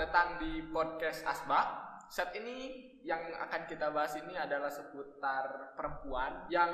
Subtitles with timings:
[0.00, 1.60] datang di podcast Asba.
[2.08, 6.72] Saat ini yang akan kita bahas ini adalah seputar perempuan yang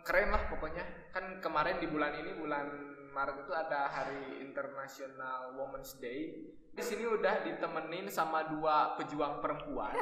[0.00, 1.12] keren lah pokoknya.
[1.12, 2.64] Kan kemarin di bulan ini bulan
[3.12, 6.48] Maret itu ada Hari International Women's Day.
[6.72, 9.92] Di sini udah ditemenin sama dua pejuang perempuan,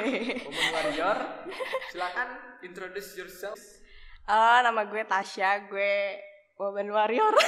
[0.48, 1.44] woman warrior.
[1.92, 3.60] Silakan introduce yourself.
[4.24, 6.16] Halo, nama gue Tasya, gue
[6.56, 7.36] Woman Warrior.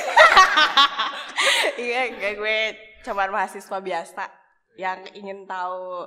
[1.77, 2.59] Iya, kayak gue
[3.05, 4.46] cuma mahasiswa biasa
[4.77, 6.05] yang ingin tahu.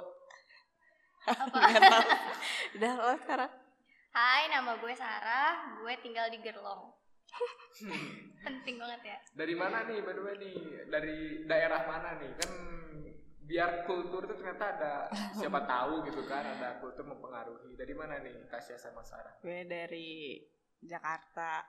[1.30, 2.06] Ingin tahu.
[2.78, 3.52] Udah lo sekarang.
[4.10, 5.78] Hai, nama gue Sarah.
[5.82, 6.94] Gue tinggal di Gerlong.
[8.46, 9.18] Penting banget ya.
[9.38, 10.58] Dari mana nih, by the way nih?
[10.90, 12.32] Dari daerah mana nih?
[12.38, 12.52] Kan
[13.50, 14.94] biar kultur itu ternyata ada
[15.34, 17.74] siapa tahu gitu kan ada kultur mempengaruhi.
[17.74, 19.38] Dari mana nih Tasya sama Sarah?
[19.42, 20.38] Gue dari
[20.82, 21.66] Jakarta.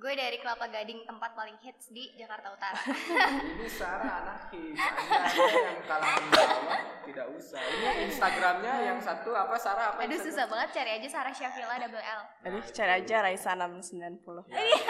[0.00, 2.80] Gue dari Kelapa Gading, tempat paling hits di Jakarta Utara.
[3.54, 4.80] Ini Sarah anak hits.
[4.80, 7.60] Anda ada yang kalangan bawah tidak usah.
[7.60, 10.02] Ini Instagramnya yang satu apa Sarah apa?
[10.02, 12.22] Aduh susah banget cari aja Sarah Syafila double L.
[12.48, 14.50] Aduh, cari aja Raisa 690.
[14.50, 14.82] Ya, itu,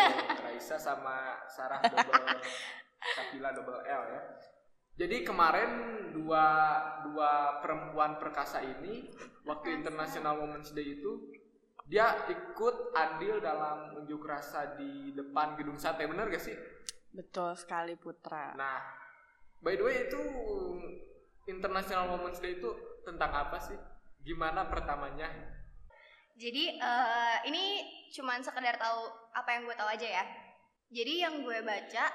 [0.45, 2.41] Raisa sama Sarah double
[3.03, 4.21] Sakila double L ya.
[4.93, 5.71] Jadi kemarin
[6.13, 6.45] dua
[7.09, 9.09] dua perempuan perkasa ini
[9.49, 11.33] waktu International Women's Day itu
[11.93, 16.57] dia ikut andil dalam unjuk rasa di depan gedung sate bener gak sih?
[17.13, 18.57] Betul sekali Putra.
[18.57, 18.81] Nah,
[19.61, 20.23] by the way itu
[21.45, 22.73] International Women's Day itu
[23.05, 23.77] tentang apa sih?
[24.25, 25.29] Gimana pertamanya?
[26.41, 27.85] Jadi eh, ini
[28.17, 30.25] cuman sekedar tahu apa yang gue tahu aja ya.
[30.89, 32.09] Jadi yang gue baca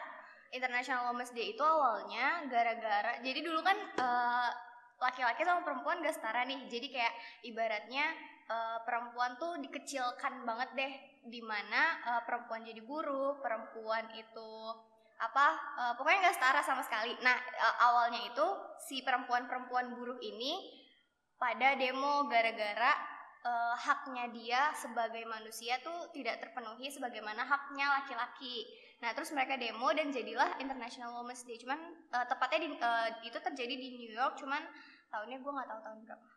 [0.58, 4.50] International Women's Day itu awalnya gara-gara jadi dulu kan eh,
[4.98, 6.66] laki-laki sama perempuan gak setara nih.
[6.66, 7.14] Jadi kayak
[7.46, 8.18] ibaratnya
[8.48, 10.94] eh, perempuan tuh dikecilkan banget deh
[11.28, 14.52] di mana eh, perempuan jadi buruh, perempuan itu
[15.18, 15.48] apa
[15.82, 17.14] eh, pokoknya nggak setara sama sekali.
[17.22, 18.48] Nah eh, awalnya itu
[18.88, 20.78] si perempuan-perempuan buruh ini
[21.38, 22.92] pada demo gara-gara
[23.46, 28.66] eh, haknya dia sebagai manusia tuh tidak terpenuhi sebagaimana haknya laki-laki.
[28.98, 31.58] Nah terus mereka demo dan jadilah International Women's Day.
[31.62, 31.80] Cuman
[32.14, 34.38] eh, tepatnya di, eh, itu terjadi di New York.
[34.38, 34.62] Cuman
[35.10, 36.37] tahunnya gue nggak tahu tahun berapa.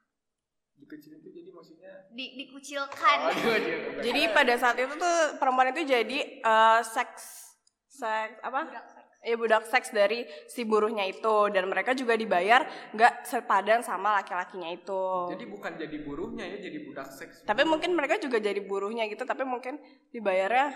[0.81, 3.17] Dikecilin itu jadi maksudnya Di, dikucilkan.
[3.29, 3.35] Oh,
[4.07, 7.53] Jadi pada saat itu tuh perempuan itu jadi eh, seks
[7.91, 8.61] seks apa?
[8.65, 9.09] Budak seks.
[9.21, 12.65] ya budak seks dari si buruhnya itu dan mereka juga dibayar
[12.97, 15.05] nggak sepadan sama laki-lakinya itu.
[15.37, 17.45] Jadi bukan jadi buruhnya ya, jadi budak seks.
[17.45, 19.77] tapi mungkin mereka juga jadi buruhnya gitu, tapi mungkin
[20.17, 20.73] dibayarnya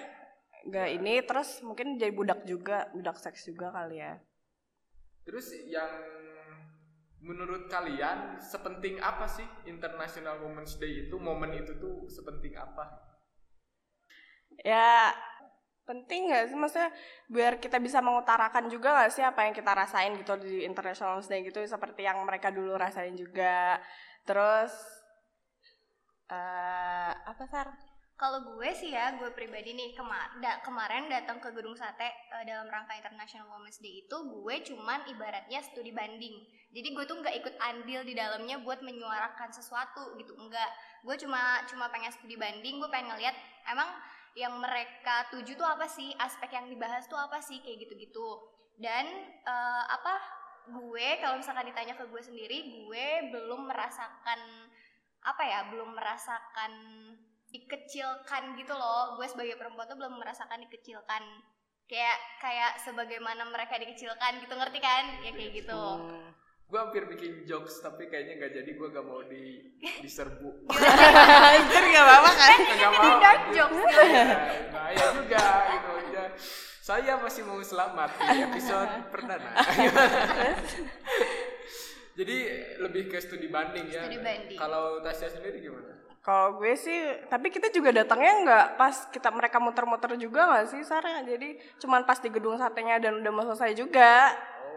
[0.68, 4.20] nggak ini terus mungkin jadi budak juga, budak seks juga kali ya.
[5.24, 5.88] Terus yang
[7.24, 11.16] menurut kalian sepenting apa sih International Women's Day itu?
[11.16, 12.84] Momen itu tuh sepenting apa?
[14.60, 15.10] Ya
[15.84, 16.88] penting nggak sih maksudnya
[17.28, 21.28] biar kita bisa mengutarakan juga nggak sih apa yang kita rasain gitu di International Women's
[21.32, 23.80] Day gitu seperti yang mereka dulu rasain juga.
[24.28, 24.72] Terus
[26.28, 27.93] eh apa sar?
[28.14, 32.44] Kalau gue sih ya, gue pribadi nih kema- da- kemarin datang ke gedung sate eh,
[32.46, 36.46] dalam rangka International Women's Day itu gue cuman ibaratnya studi banding.
[36.70, 40.70] Jadi gue tuh nggak ikut andil di dalamnya buat menyuarakan sesuatu gitu, enggak.
[41.02, 43.34] Gue cuma cuma pengen studi banding, gue pengen ngeliat
[43.66, 43.90] emang
[44.38, 48.46] yang mereka tuju tuh apa sih, aspek yang dibahas tuh apa sih kayak gitu-gitu.
[48.78, 49.10] Dan
[49.42, 50.22] eh, apa
[50.70, 54.70] gue kalau misalkan ditanya ke gue sendiri, gue belum merasakan
[55.26, 56.72] apa ya, belum merasakan
[57.54, 61.22] dikecilkan gitu loh gue sebagai perempuan tuh belum merasakan dikecilkan
[61.86, 66.34] kayak kayak sebagaimana mereka dikecilkan gitu ngerti kan ya kayak gitu Hmm.
[66.64, 68.70] Gue hampir bikin jokes tapi kayaknya nggak jadi.
[68.72, 70.64] Gue gak mau di diserbu.
[71.52, 72.56] Anjir nggak apa-apa kan?
[72.56, 73.14] Nggak mau.
[73.20, 74.26] dark jokes Ya,
[74.72, 76.24] bahaya juga gitu ya.
[76.80, 79.50] Saya masih mau selamat di episode perdana.
[82.16, 82.36] Jadi
[82.80, 84.08] lebih ke studi banding ya.
[84.08, 84.58] Studi banding.
[84.58, 85.93] Kalau Tasya sendiri gimana?
[86.24, 86.96] Kalau gue sih,
[87.28, 91.20] tapi kita juga datangnya nggak pas kita mereka muter-muter juga nggak sih Sarah?
[91.20, 94.32] Jadi cuman pas di gedung satenya dan udah mau selesai juga.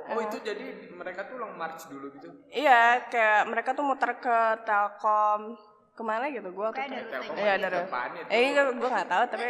[0.08, 2.28] Oh, oh itu jadi mereka tuh long march dulu gitu.
[2.50, 5.56] Iya, kayak mereka tuh muter ke Telkom
[5.94, 6.78] ke mana gitu gue itu.
[6.78, 7.80] ada Telkom Iya, ada itu.
[8.28, 9.48] Eh, gue gue nggak tahu tapi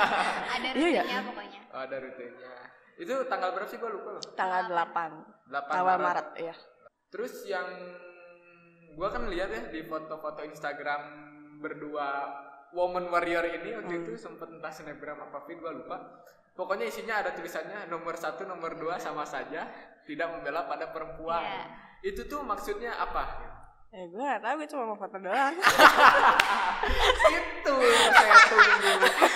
[0.54, 1.00] ada Iya, iya.
[1.00, 2.50] rutenya pokoknya Oh, ada rutenya.
[2.96, 4.22] Itu tanggal berapa sih gue lupa loh.
[4.34, 6.54] tanggal 8 8 awal Maret, iya.
[7.06, 7.70] Terus yang
[8.92, 11.02] gua kan lihat ya di foto-foto Instagram
[11.66, 12.08] berdua
[12.70, 15.98] woman warrior ini waktu itu sempet entah snapgram apa feed gua lupa.
[16.54, 19.66] Pokoknya isinya ada tulisannya nomor satu, nomor dua sama saja
[20.06, 21.42] tidak membela pada perempuan.
[21.42, 21.64] Iya.
[22.14, 23.44] Itu tuh maksudnya apa?
[23.92, 25.54] Eh, gue nggak tahu, gue cuma mau foto doang.
[27.36, 27.74] itu
[28.12, 28.92] saya tunggu.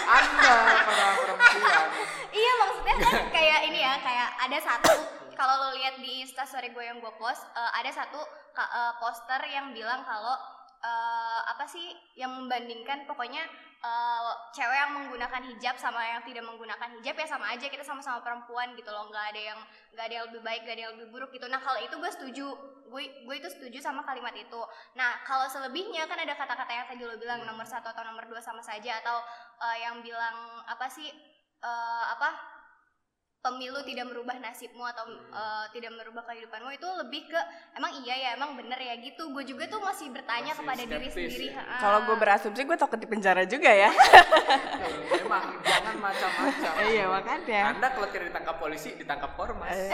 [0.09, 0.57] Anda
[0.87, 1.87] para perempuan.
[2.31, 4.95] iya maksudnya kan kayak ini ya kayak ada satu
[5.35, 8.21] kalau lo lihat di instastory gue yang gue post eh, ada satu
[8.59, 10.37] eh, poster yang bilang kalau
[10.81, 13.05] eh, apa sih yang membandingkan?
[13.05, 13.45] Pokoknya
[13.81, 18.25] eh, cewek yang menggunakan hijab sama yang tidak menggunakan hijab ya sama aja kita sama-sama
[18.25, 19.09] perempuan gitu loh.
[19.13, 19.61] Nggak ada yang
[19.93, 21.47] nggak ada yang lebih baik nggak ada yang lebih buruk gitu.
[21.47, 22.47] Nah kalau itu gue setuju.
[22.91, 24.61] Gue gue itu setuju sama kalimat itu.
[24.99, 28.43] Nah kalau selebihnya kan ada kata-kata yang tadi lo bilang nomor satu atau nomor dua
[28.43, 29.23] sama saja atau
[29.63, 31.07] eh, yang bilang apa sih
[31.63, 32.50] eh, apa
[33.41, 37.41] pemilu tidak merubah nasibmu atau eh, tidak merubah kehidupanmu itu lebih ke
[37.73, 41.09] emang iya ya emang bener ya gitu gue juga tuh masih bertanya Masih kepada diri
[41.09, 41.63] sendiri ya.
[41.81, 43.89] Kalau gue berasumsi gue takut di penjara juga ya.
[45.17, 46.73] Memang jangan macam-macam.
[46.93, 47.61] iya makanya.
[47.73, 49.79] Anda kalau tidak ditangkap polisi, ditangkap ormas.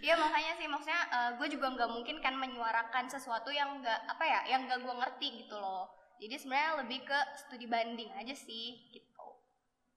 [0.00, 4.24] Iya makanya sih maksudnya eh, gue juga nggak mungkin kan menyuarakan sesuatu yang nggak apa
[4.26, 5.86] ya yang nggak gue ngerti gitu loh
[6.20, 9.26] jadi sebenarnya lebih ke studi banding aja sih gitu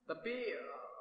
[0.08, 0.52] Tapi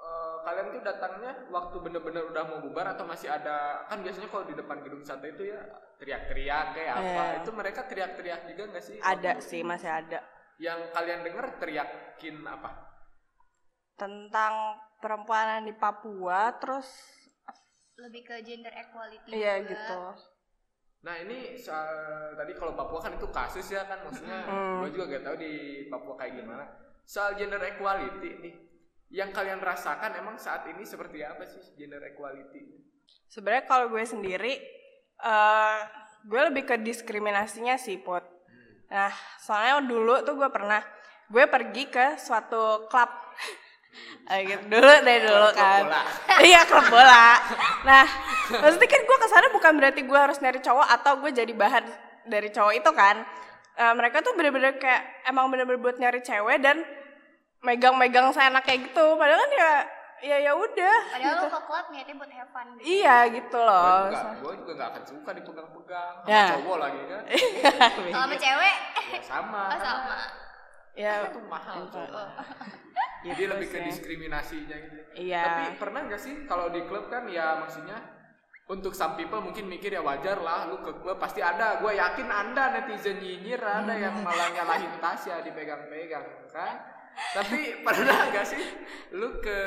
[0.03, 4.43] eh, kalian tuh datangnya waktu bener-bener udah mau bubar atau masih ada kan biasanya kalau
[4.43, 5.63] di depan gedung sate itu ya
[5.95, 7.39] teriak-teriak kayak apa Iya.
[7.39, 8.97] itu mereka teriak-teriak juga nggak sih?
[8.99, 10.19] ada Waktu sih masih ada
[10.55, 12.69] Yang kalian dengar teriakin apa?
[13.93, 14.53] tentang
[14.97, 16.89] perempuanan di Papua terus
[17.95, 19.69] lebih ke gender equality iya juga.
[19.69, 19.99] gitu.
[21.03, 21.87] Nah ini soal
[22.33, 24.81] tadi kalau Papua kan itu kasus ya kan maksudnya Hmm.
[24.81, 25.53] gue juga gak tahu di
[25.87, 26.65] Papua kayak gimana.
[27.05, 28.53] Soal gender equality nih,
[29.13, 32.65] yang kalian rasakan emang saat ini seperti apa sih gender equality?
[33.29, 34.53] Sebenarnya kalau gue sendiri
[35.19, 35.77] eh
[36.23, 38.25] gue lebih ke diskriminasinya sih, Put.
[38.89, 40.81] Nah, soalnya dulu tuh gue pernah
[41.27, 43.11] gue pergi ke suatu klub
[44.25, 44.73] Eh, gitu.
[44.73, 46.01] dulu deh dulu Klub kan bola.
[46.49, 47.37] iya klub bola
[47.85, 48.01] nah
[48.49, 51.85] maksudnya kan gue ke sana bukan berarti gue harus nyari cowok atau gue jadi bahan
[52.25, 53.21] dari cowok itu kan
[53.73, 56.81] Eh, mereka tuh bener-bener kayak emang bener-bener buat nyari cewek dan
[57.63, 59.71] megang-megang seenak kayak gitu padahal kan ya
[60.21, 61.43] ya ya udah padahal gitu.
[61.43, 62.83] lo ke klub niatnya buat have fun gitu.
[62.85, 66.45] iya gitu Gue loh juga, gue juga gak akan suka dipegang-pegang sama Ya.
[66.49, 67.21] cowok lagi kan.
[67.27, 69.61] kalau sama cewek Ya sama.
[69.67, 70.17] oh sama
[70.93, 72.05] ya Itu mahal cowok.
[72.05, 72.21] gitu
[73.23, 74.99] Jadi lebih ke diskriminasinya gitu.
[75.15, 75.41] Iya.
[75.41, 77.95] Tapi pernah nggak sih kalau di klub kan ya maksudnya
[78.67, 81.79] untuk some people mungkin mikir ya wajar lah lu ke klub pasti ada.
[81.79, 86.92] Gue yakin anda netizen nyinyir ada yang malah nyalahin Tasya dipegang-pegang kan.
[87.13, 88.63] Tapi pernah nggak sih
[89.13, 89.57] lu ke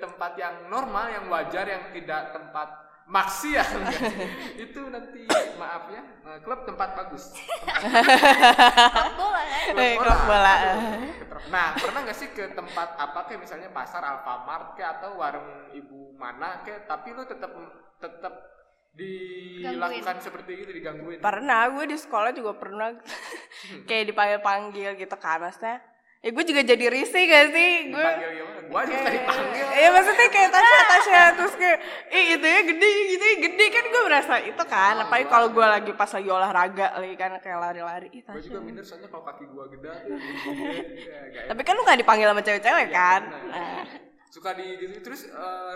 [0.00, 2.68] tempat yang normal yang wajar yang tidak tempat
[3.10, 3.66] maksiat
[4.70, 5.26] itu nanti
[5.58, 7.34] maaf ya eh, klub tempat bagus.
[7.34, 9.74] Klub bola kan?
[9.74, 10.54] Eh, klub bola.
[10.54, 11.20] Aduh,
[11.50, 16.12] Nah, pernah nggak sih ke tempat apa kayak misalnya pasar Alfamart kayak atau warung ibu
[16.20, 17.48] mana kayak tapi lu tetap
[17.96, 18.34] tetap
[18.92, 21.22] dilakukan seperti itu digangguin.
[21.22, 22.92] Pernah, gue di sekolah juga pernah.
[23.88, 25.78] Kayak dipanggil-panggil gitu kan maksudnya.
[26.20, 27.72] Ya gue juga jadi risih gak sih?
[27.88, 28.10] Gue?
[28.68, 29.66] Gua juga dipanggil.
[29.72, 31.78] Iya maksudnya kayak Tasya, Tasya terus kayak
[32.08, 35.32] ih itu ya gede gitu ya gede kan gue merasa itu kan Oh, apalagi gua-
[35.32, 39.08] kalau gue lagi pas lagi olahraga lagi kan kayak lari-lari ih Gue juga minder soalnya
[39.08, 39.98] kalau kaki gua gede ya,
[41.48, 43.20] Tapi kan lu gak dipanggil sama cewek-cewek Iya, kan?
[43.26, 43.82] Nah,
[44.28, 45.74] suka di gitu terus eh,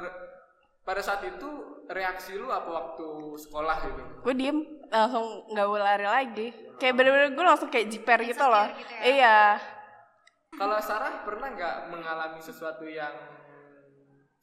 [0.81, 1.49] pada saat itu
[1.89, 3.07] reaksi lu apa waktu
[3.41, 4.03] sekolah gitu?
[4.23, 6.47] gue diem langsung gak mau lari lagi.
[6.77, 8.71] Kayak bener-bener gue langsung kayak jiper gitu loh.
[8.71, 9.03] gitu ya?
[9.09, 9.39] Iya.
[10.55, 13.11] Kalau Sarah pernah nggak mengalami sesuatu yang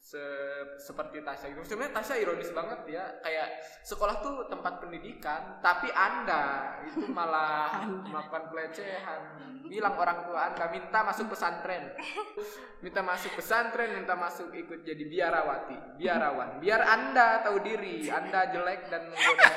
[0.02, 1.64] se- seperti Tasya gitu?
[1.64, 3.48] Sebenarnya Tasya ironis banget ya, kayak
[3.86, 9.22] sekolah tuh tempat pendidikan, tapi anda itu malah melakukan pelecehan.
[9.72, 11.96] Bilang orang tua anda minta masuk pesantren,
[12.84, 16.60] minta masuk pesantren, minta masuk ikut jadi biarawati, biarawan.
[16.60, 19.48] Biar anda tahu diri, anda jelek dan menggoda.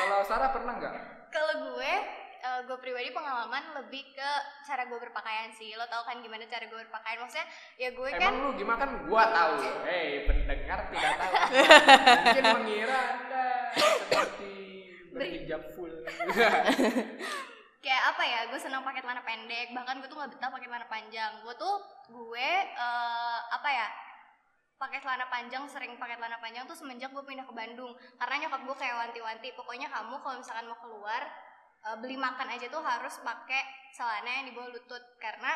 [0.00, 0.94] Kalau Sarah pernah nggak?
[1.30, 1.92] kalau gue
[2.40, 4.30] eh, gue pribadi pengalaman lebih ke
[4.64, 5.76] cara gue berpakaian sih.
[5.76, 7.20] Lo tau kan gimana cara gue berpakaian?
[7.20, 8.78] Maksudnya ya gue kan Emang lu gimana?
[8.80, 9.52] Kan gua tahu.
[9.84, 11.32] Hei, pendengar tidak tahu.
[12.24, 14.56] Mungkin mengira Anda seperti
[15.12, 15.92] berhijab full.
[17.84, 18.40] kayak apa ya?
[18.48, 19.76] Gue senang pakai celana pendek.
[19.76, 21.32] Bahkan gue tuh nggak betah pakai celana panjang.
[21.44, 21.74] Gue tuh
[22.08, 23.88] gue eh, apa ya?
[24.80, 27.92] Pakai celana panjang sering pakai celana panjang tuh semenjak gue pindah ke Bandung.
[28.16, 29.48] Karena nyokap gue kayak wanti-wanti.
[29.52, 31.49] Pokoknya kamu kalau misalkan mau keluar
[31.86, 35.04] eh, beli makan aja tuh harus pakai celana yang di bawah lutut.
[35.20, 35.52] Karena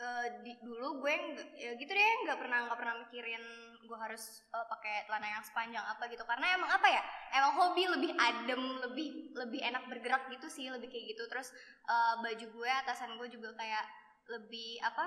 [0.00, 1.14] eh, di, dulu gue
[1.58, 3.44] ya gitu deh nggak pernah nggak pernah mikirin
[3.84, 6.24] gue harus eh, pakai celana yang sepanjang apa gitu.
[6.24, 7.02] Karena emang apa ya
[7.36, 11.24] emang hobi lebih adem lebih lebih enak bergerak gitu sih lebih kayak gitu.
[11.28, 11.52] Terus
[11.88, 13.84] eh, baju gue atasan gue juga kayak
[14.24, 15.04] lebih apa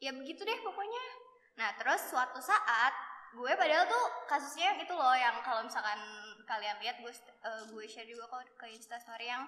[0.00, 1.04] ya begitu deh pokoknya.
[1.56, 2.94] Nah terus suatu saat
[3.36, 6.00] gue padahal tuh kasusnya yang itu loh yang kalau misalkan
[6.46, 9.44] kalian lihat gue eh, gue share juga kok ke instastory yang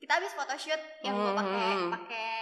[0.00, 1.90] kita habis photoshoot yang gue pakai Hmm.
[1.92, 2.32] pakai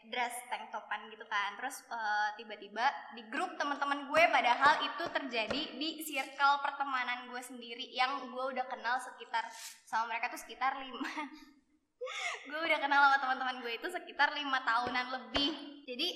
[0.00, 2.84] dress tank topan gitu kan terus eh, tiba-tiba
[3.16, 8.64] di grup teman-teman gue padahal itu terjadi di circle pertemanan gue sendiri yang gue udah
[8.68, 9.48] kenal sekitar
[9.84, 11.04] sama mereka tuh sekitar lima
[12.48, 16.08] gue udah kenal sama teman-teman gue itu sekitar lima tahunan lebih jadi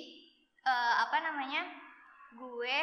[0.65, 1.65] eh, apa namanya
[2.35, 2.79] gue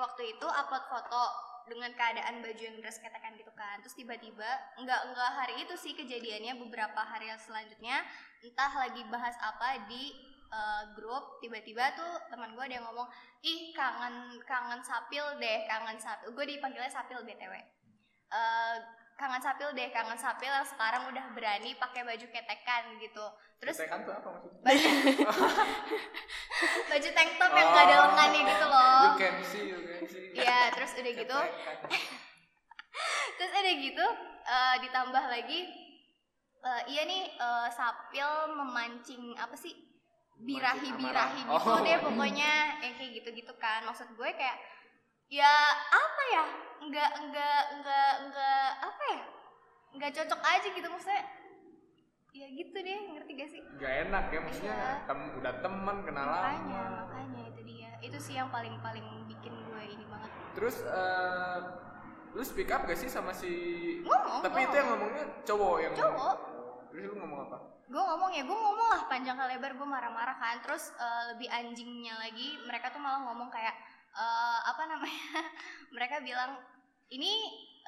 [0.00, 1.24] waktu itu upload foto
[1.68, 3.78] dengan keadaan baju yang dress ketekan gitu kan.
[3.84, 4.48] Terus tiba-tiba
[4.80, 8.02] nggak nggak hari itu sih kejadiannya beberapa hari yang selanjutnya
[8.42, 10.16] entah lagi bahas apa di
[10.48, 13.08] eh, grup tiba-tiba tuh teman gue ada yang ngomong
[13.44, 17.78] ih kangen kangen sapil deh kangen sapil gue dipanggilnya sapil btw
[18.28, 18.76] Eh,
[19.18, 23.26] kangen sapil deh kangen sapil yang sekarang udah berani pakai baju ketekan gitu
[23.58, 24.62] terus Ketekan tuh apa maksudnya?
[26.86, 28.02] baju tank top yang gak ada Oh.
[28.06, 30.30] lengannya gitu loh You can see, you can see.
[30.32, 31.38] Iya, terus udah gitu,
[33.36, 34.06] terus udah gitu
[34.46, 35.60] eh, ditambah lagi,
[36.60, 39.74] eh, iya nih eh, Sapil memancing apa sih
[40.38, 41.50] birahi-birahi gitu.
[41.50, 41.82] Oh.
[41.82, 43.82] deh pokoknya yang kayak gitu-gitu kan.
[43.82, 44.54] Maksud gue kayak
[45.28, 45.52] ya
[45.88, 46.44] apa ya?
[46.78, 49.22] Enggak enggak enggak enggak apa ya?
[49.90, 51.24] Enggak cocok aja gitu maksudnya.
[52.28, 53.60] Ya gitu deh, ngerti gak sih?
[53.76, 54.92] Gak enak ya maksudnya Iya.
[55.04, 56.98] tem- udah temen kenal Makanya, lama.
[57.02, 57.90] makanya itu dia.
[57.98, 60.30] Itu sih yang paling-paling bikin gue ini banget.
[60.54, 61.58] Terus eh
[62.30, 63.50] lu speak up gak sih sama si
[64.00, 64.76] Ngomong, Tapi itu ngomong.
[64.76, 66.14] yang ngomongnya cowok yang Cowok.
[66.14, 66.38] ngomong.
[66.88, 67.58] Terus lu ngomong apa?
[67.88, 72.20] gue ngomong ya gue ngomong lah panjang lebar gue marah-marah kan terus eh, lebih anjingnya
[72.20, 73.72] lagi mereka tuh malah ngomong kayak
[74.18, 75.42] eh, apa namanya?
[75.94, 76.58] Mereka bilang
[77.08, 77.32] ini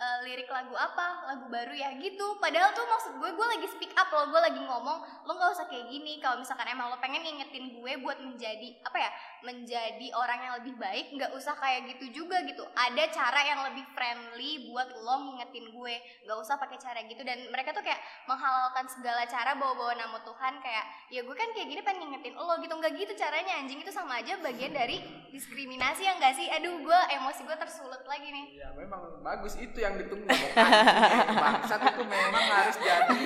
[0.00, 2.40] eh, lirik lagu apa lagu baru ya gitu.
[2.40, 5.68] Padahal tuh maksud gue gue lagi speak up loh gue lagi ngomong lo nggak usah
[5.68, 9.10] kayak gini kalau misalkan emang lo pengen ngingetin gue buat menjadi apa ya
[9.44, 12.64] menjadi orang yang lebih baik nggak usah kayak gitu juga gitu.
[12.72, 17.20] Ada cara yang lebih friendly buat lo ngingetin gue nggak usah pakai cara gitu.
[17.20, 21.68] Dan mereka tuh kayak menghalalkan segala cara bawa-bawa nama Tuhan kayak ya gue kan kayak
[21.68, 22.72] gini pengen ngingetin lo gitu.
[22.72, 23.84] Nggak gitu caranya anjing.
[23.84, 26.48] Itu sama aja bagian dari diskriminasi ya nggak sih?
[26.48, 28.46] Aduh gue emosi gue tersulut lagi nih.
[28.56, 29.56] Ya memang bagus.
[29.60, 30.52] Itu yang ditunggu Bang.
[30.54, 33.18] Anjing, Bangsat itu memang harus jadi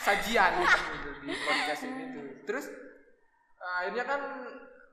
[0.00, 2.26] sajian gitu di podcast ini tuh.
[2.48, 2.66] Terus
[3.58, 4.20] eh, akhirnya kan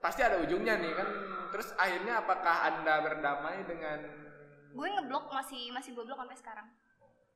[0.03, 1.08] pasti ada ujungnya nih kan.
[1.55, 4.00] Terus akhirnya apakah anda berdamai dengan
[4.75, 6.67] gue ngeblok masih masih gue blok sampai sekarang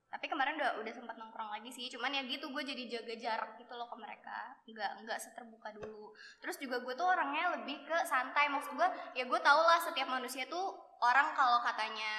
[0.10, 3.52] tapi kemarin udah udah sempat nongkrong lagi sih cuman ya gitu gue jadi jaga jarak
[3.62, 7.98] gitu loh ke mereka nggak nggak seterbuka dulu terus juga gue tuh orangnya lebih ke
[8.10, 12.14] santai maksud gue ya gue tau lah setiap manusia tuh orang kalau katanya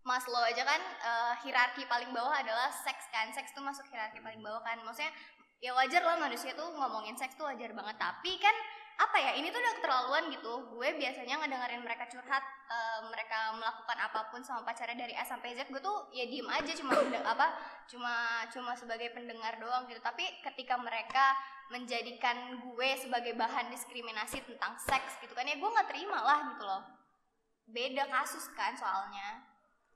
[0.00, 3.28] Maslow aja kan eh, hierarki paling bawah adalah seks kan.
[3.36, 4.80] Seks tuh masuk hierarki paling bawah kan.
[4.80, 5.12] Maksudnya
[5.60, 8.00] ya wajar lah manusia tuh ngomongin seks tuh wajar banget.
[8.00, 8.56] Tapi kan
[9.00, 10.52] apa ya ini tuh udah keterlaluan gitu.
[10.72, 12.40] Gue biasanya ngedengerin mereka curhat
[12.72, 16.48] eh, mereka melakukan apa pun sama pacarnya dari A sampai Z gue tuh ya diem
[16.48, 17.46] aja cuma apa
[17.84, 20.00] cuma cuma sebagai pendengar doang gitu.
[20.00, 21.36] Tapi ketika mereka
[21.68, 26.64] menjadikan gue sebagai bahan diskriminasi tentang seks gitu kan ya gue nggak terima lah gitu
[26.64, 26.82] loh.
[27.68, 29.49] Beda kasus kan soalnya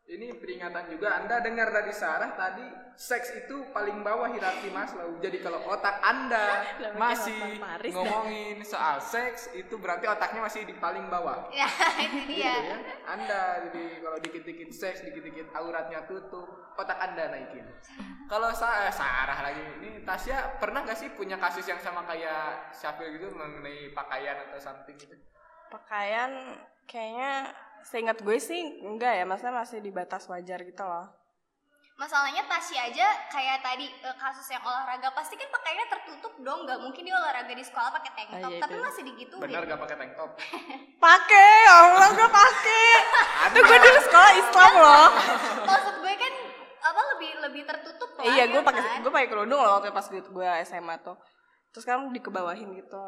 [0.04, 2.60] ini peringatan juga Anda dengar tadi Sarah tadi
[2.92, 5.16] seks itu paling bawah hierarki Maslow.
[5.18, 6.60] Jadi kalau otak Anda
[7.00, 7.56] masih
[7.88, 11.48] ngomongin soal seks itu berarti otaknya masih di paling bawah.
[11.56, 11.66] ya
[12.04, 12.76] itu Gitu dia ya.
[13.08, 17.64] Anda jadi kalau dikit-dikit seks, dikit-dikit auratnya tutup, otak Anda naikin.
[18.28, 23.16] Kalau saya Sarah lagi ini Tasya pernah gak sih punya kasus yang sama kayak Syafil
[23.16, 25.16] gitu mengenai pakaian atau something gitu?
[25.72, 27.50] Pakaian kayaknya
[27.84, 31.06] seingat gue sih enggak ya, maksudnya masih di batas wajar gitu loh.
[31.94, 36.82] masalahnya Tasya aja kayak tadi eh, kasus yang olahraga pasti kan pakainya tertutup dong nggak
[36.82, 38.82] mungkin dia olahraga di sekolah pakai tank Oh, top iya, tapi itu.
[38.82, 40.30] masih digituin Benar gak pakai tank top?
[41.06, 42.90] Pakai, ya Allah gue pakai.
[43.46, 45.06] Itu gue dulu sekolah Islam loh.
[45.62, 46.32] maksud gue kan
[46.82, 48.98] apa lebih lebih tertutup lah iya, ya gue pakai kan?
[48.98, 51.14] gue pakai kerudung loh waktu pas gue gue SMA tuh.
[51.70, 53.04] Terus kan dikebawahin gitu.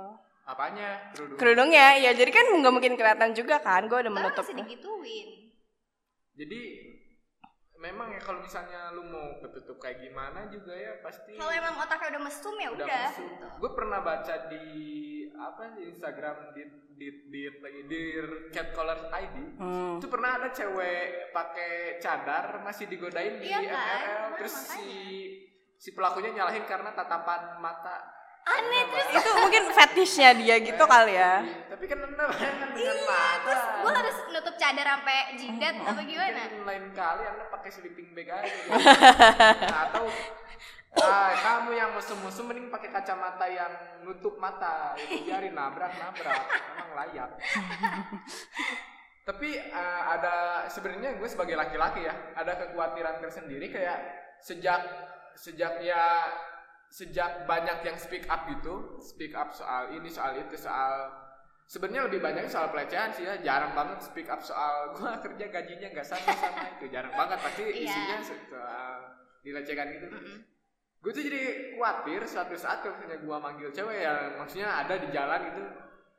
[0.47, 1.11] Apanya?
[1.11, 1.38] Kerudung.
[1.43, 4.47] Kerudungnya, ya jadi kan nggak mungkin kelihatan juga kan, gue udah menutup.
[4.47, 5.29] masih digituin
[6.37, 6.61] Jadi
[7.76, 12.17] memang ya kalau misalnya lu mau ketutup kayak gimana juga ya pasti kalau emang otaknya
[12.17, 13.29] udah mesum ya udah udah masuk.
[13.61, 14.67] Gue pernah baca di
[15.37, 16.62] apa di Instagram di
[16.97, 18.03] di di lagi di
[18.53, 19.37] Catcaller ID.
[19.61, 19.97] Hmm.
[20.00, 23.76] Itu pernah ada cewek pakai cadar masih digodain di Iya kan?
[23.76, 24.73] MRL terus makanya.
[24.73, 24.88] si
[25.76, 28.15] si pelakunya nyalahin karena tatapan mata.
[28.47, 31.43] Aneh terus Itu mungkin fetishnya dia gitu kali ya.
[31.67, 33.43] Tapi kan anda bayangkan dengan iya mata.
[33.43, 38.29] terus gue harus nutup cadar sampai jidat apa gimana lain kali anda pakai sleeping bag
[38.33, 38.71] aja gitu.
[39.71, 40.05] nah, atau
[41.05, 43.73] ah, kamu yang musuh-musuh mending pakai kacamata yang
[44.03, 47.31] nutup mata itu biarin nabrak nabrak emang layak
[49.29, 53.99] tapi eh, ada sebenarnya gue sebagai laki-laki ya ada kekhawatiran tersendiri kayak
[54.41, 54.81] sejak
[55.37, 56.25] sejak ya
[56.88, 61.11] sejak banyak yang speak up gitu speak up soal ini soal itu soal
[61.66, 63.35] sebenarnya lebih banyak soal pelecehan sih ya.
[63.43, 67.38] Jarang banget speak up soal gua kerja gajinya nggak sama sama itu jarang banget.
[67.43, 67.85] Pasti Iya.
[67.90, 68.99] isinya soal
[69.43, 70.07] dilecehkan gitu.
[70.11, 70.38] Mm-mm.
[70.97, 71.43] gue tuh jadi
[71.78, 75.62] khawatir suatu saat kalau misalnya gue manggil cewek yang maksudnya ada di jalan gitu.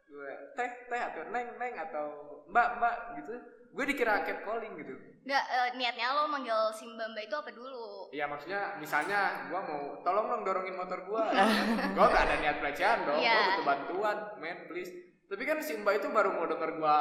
[0.08, 2.06] Gue teh teh atau neng neng atau
[2.48, 3.36] mbak mbak gitu
[3.78, 4.94] gue dikira catcalling gitu
[5.28, 8.08] Nggak, eh, niatnya lo manggil si Mbak itu apa dulu?
[8.10, 11.24] Iya maksudnya misalnya gue mau tolong dong dorongin motor gue
[11.96, 13.60] gue gak ada niat pelecehan dong gue Iya.
[13.60, 14.90] butuh bantuan man please
[15.28, 16.96] tapi kan si mbak itu baru mau denger gue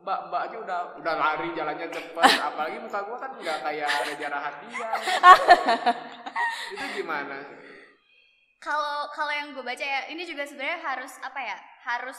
[0.00, 4.28] mbak mbak aja udah udah lari jalannya cepet apalagi muka gue kan nggak kayak Reza
[4.30, 4.98] Rahadian
[6.72, 7.36] itu gimana
[8.56, 11.52] Kalau kalau yang gue baca ya, ini juga sebenarnya harus apa ya?
[11.84, 12.16] Harus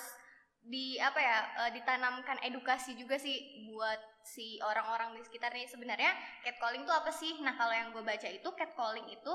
[0.65, 1.39] di apa ya?
[1.65, 5.69] eh, ditanamkan edukasi juga sih buat si orang-orang di sekitar nih.
[5.69, 7.37] Sebenarnya catcalling itu apa sih?
[7.45, 9.33] Nah kalau yang gue baca itu catcalling itu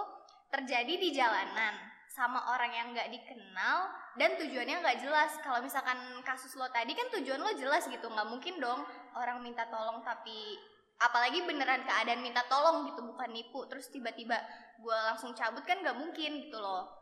[0.50, 1.78] terjadi di jalanan
[2.10, 3.86] sama orang yang nggak dikenal
[4.18, 5.38] dan tujuannya nggak jelas.
[5.46, 8.82] Kalau misalkan kasus lo tadi kan tujuan lo jelas gitu, nggak mungkin dong
[9.14, 10.58] orang minta tolong tapi
[11.00, 14.36] apalagi beneran keadaan minta tolong gitu bukan nipu terus tiba-tiba
[14.76, 16.99] gue langsung cabut kan nggak mungkin gitu loh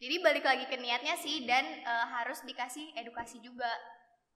[0.00, 3.68] jadi balik lagi ke niatnya sih dan eh, harus dikasih edukasi juga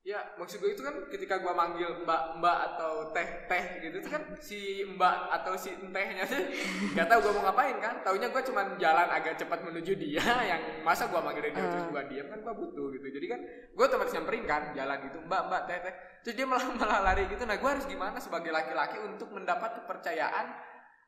[0.04, 4.08] Ya, maksud gue itu kan ketika gua manggil mbak mbak atau teh teh gitu itu
[4.12, 6.44] kan si mbak atau si entehnya tuh
[6.92, 8.04] nggak tahu gua mau ngapain kan.
[8.04, 10.20] Taunya gua cuma jalan agak cepat menuju dia
[10.52, 13.06] yang masa gua manggil dia terus gua diam kan gua butuh gitu.
[13.16, 13.40] Jadi kan
[13.72, 15.94] gua otomatis nyamperin kan jalan gitu mbak mbak teh teh.
[16.20, 17.42] Terus dia malah malah lari gitu.
[17.48, 20.52] Nah gua harus gimana sebagai laki-laki untuk mendapat kepercayaan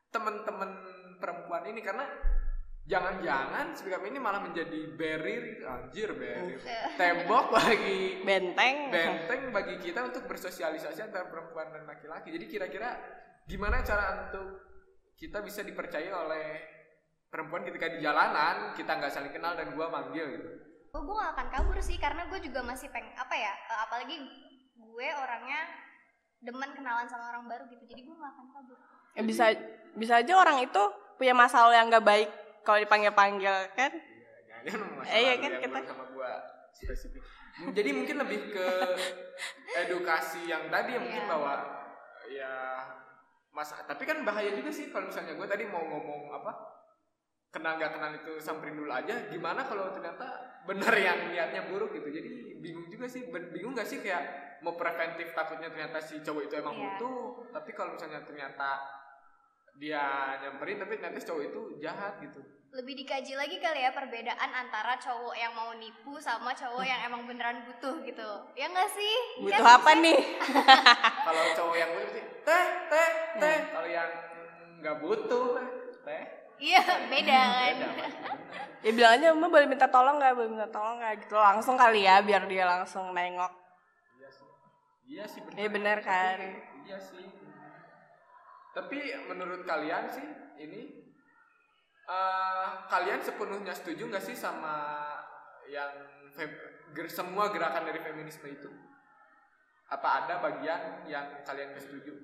[0.08, 0.72] teman-teman
[1.20, 2.08] perempuan ini karena
[2.86, 6.62] jangan-jangan sikap ini malah menjadi barrier anjir barrier.
[6.94, 8.94] Tembok bagi benteng.
[8.94, 12.30] Benteng bagi kita untuk bersosialisasi antara perempuan dan laki-laki.
[12.30, 12.94] Jadi kira-kira
[13.50, 14.62] gimana cara untuk
[15.18, 16.46] kita bisa dipercaya oleh
[17.26, 20.48] perempuan ketika di jalanan kita nggak saling kenal dan gua manggil gitu.
[20.94, 24.16] oh gue gak akan kabur sih karena gue juga masih peng apa ya eh, apalagi
[24.80, 25.60] gue orangnya
[26.40, 27.84] demen kenalan sama orang baru gitu.
[27.84, 28.78] Jadi gue gak akan kabur.
[29.16, 29.44] Ya, bisa
[29.92, 30.82] bisa aja orang itu
[31.16, 32.28] punya masalah yang nggak baik
[32.66, 33.94] kalau dipanggil panggil kan
[34.60, 36.30] Jangan masalah Eh, iya lu kan kita- sama gua
[36.72, 37.22] spesifik.
[37.70, 38.66] Jadi mungkin lebih ke
[39.82, 41.30] edukasi yang tadi mungkin Iya.
[41.30, 41.52] bahwa
[42.26, 42.54] ya
[43.48, 46.52] mas tapi kan bahaya juga sih kalau misalnya gue tadi mau ngomong apa
[47.48, 50.26] kenal gak kenal itu samperin dulu aja gimana kalau ternyata
[50.66, 54.26] benar yang niatnya buruk gitu jadi bingung juga sih bingung gak sih kayak
[54.60, 56.82] mau preventif takutnya ternyata si cowok itu emang Iya.
[56.92, 57.18] butuh
[57.54, 58.70] tapi kalau misalnya ternyata
[59.74, 60.04] dia
[60.38, 64.98] nyamperin tapi ternyata si cowok itu jahat gitu lebih dikaji lagi kali ya perbedaan antara
[64.98, 68.30] cowok yang mau nipu sama cowok yang emang beneran butuh gitu.
[68.52, 69.14] Ya nggak sih?
[69.40, 70.18] Butuh Kan apa bisa- nih?
[71.26, 73.58] Kalau cowok yang butuh sih teh teh teh.
[73.70, 74.10] Kalau yang
[74.78, 75.46] nggak butuh
[76.02, 76.22] teh.
[76.56, 77.74] Iya beda kan?
[77.76, 78.14] beda Mas.
[78.80, 80.32] ya bilang aja mbak boleh minta tolong nggak?
[80.32, 81.14] Boleh minta tolong nggak?
[81.22, 83.52] Gitu langsung kali ya biar dia langsung nengok.
[84.16, 84.48] Iya sih.
[85.06, 86.36] Iya sih benar Iya, benar kan?
[86.36, 86.48] Tapi,
[86.84, 87.24] iya sih.
[88.72, 90.26] Tapi menurut kalian sih
[90.58, 91.05] ini
[92.06, 95.02] eh, kalian sepenuhnya setuju nggak sih sama
[95.66, 95.90] yang
[96.32, 96.62] fem-
[96.94, 98.70] ger- semua gerakan dari feminisme itu?
[99.90, 102.14] Apa ada bagian yang kalian nggak setuju?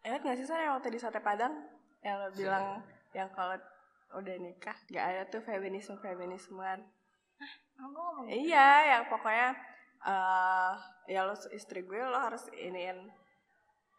[0.00, 1.52] Ingat gak sih Sar yang waktu di sate padang?
[2.00, 2.66] Yang lo bilang
[3.12, 3.52] yang kalau
[4.16, 6.82] udah nikah gak ada tuh feminisme feminismean
[7.78, 9.54] ngomong iya yang pokoknya
[10.02, 10.72] eh
[11.06, 13.06] ya lo istri gue lo harus iniin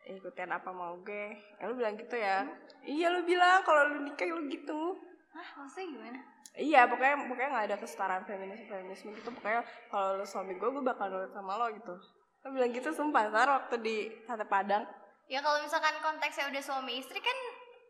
[0.07, 2.45] ikutin apa mau gue ya lo bilang gitu ya
[2.83, 4.97] iya lo bilang kalau lo nikah lo gitu
[5.31, 6.19] Hah, maksudnya gimana?
[6.59, 10.83] iya pokoknya pokoknya nggak ada kesetaraan feminisme feminisme gitu pokoknya kalau lo suami gue gue
[10.83, 11.95] bakal nurut sama lo gitu
[12.41, 14.83] lo bilang gitu sumpah Sar waktu di sate padang
[15.31, 17.37] Ya kalau misalkan konteksnya udah suami istri kan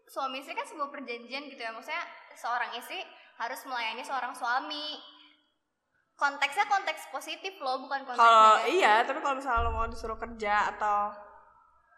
[0.05, 1.73] suami istri kan sebuah perjanjian gitu ya.
[1.73, 2.05] Maksudnya
[2.37, 3.01] seorang istri
[3.41, 5.01] harus melayani seorang suami.
[6.13, 8.77] Konteksnya konteks positif loh, bukan konteks kalau negatif.
[8.77, 11.09] iya tapi kalau misalnya lo mau disuruh kerja atau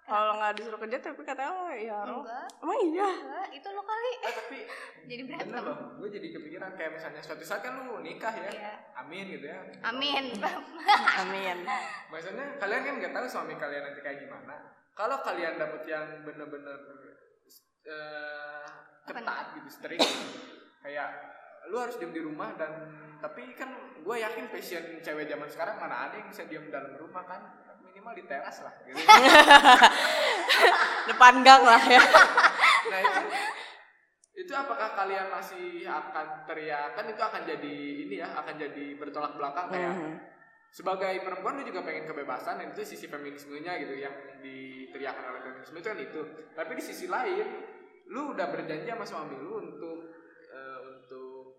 [0.03, 3.67] kalau lo nggak disuruh kerja tapi katanya lo ya lo Enggak, emang iya enggak, itu
[3.69, 4.11] lo kali.
[4.17, 4.57] eh, tapi
[5.09, 5.63] Jadi bener berantem.
[5.65, 8.73] loh gue jadi kepikiran kayak misalnya suatu saat kan lu nikah ya Iya.
[8.97, 10.23] amin gitu ya Amin.
[11.21, 11.57] amin
[12.07, 14.55] Maksudnya kalian kan nggak tahu suami kalian nanti kayak gimana.
[14.93, 16.77] Kalau kalian dapet yang bener-bener
[17.83, 18.67] eh,
[19.03, 20.07] ketat gitu, strict,
[20.79, 21.09] kayak
[21.65, 22.71] lu harus diem di rumah dan
[23.17, 27.23] tapi kan gue yakin passion cewek zaman sekarang mana ada yang bisa diem dalam rumah
[27.23, 27.41] kan
[28.03, 28.99] minimal di teras lah gitu.
[31.09, 32.03] depan gang lah ya.
[32.91, 33.23] Nah itu
[34.33, 36.99] itu apakah kalian masih akan teriak?
[36.99, 40.13] Kan itu akan jadi ini ya akan jadi bertolak belakang kayak Mhm.
[40.73, 45.77] sebagai perempuan lu juga pengen kebebasan dan itu sisi feminismenya gitu yang diteriakan oleh feminisme
[45.79, 46.21] itu kan itu.
[46.57, 47.47] Tapi di sisi lain
[48.11, 50.11] lu udah berjanji sama suami lu untuk
[50.51, 51.55] eh, untuk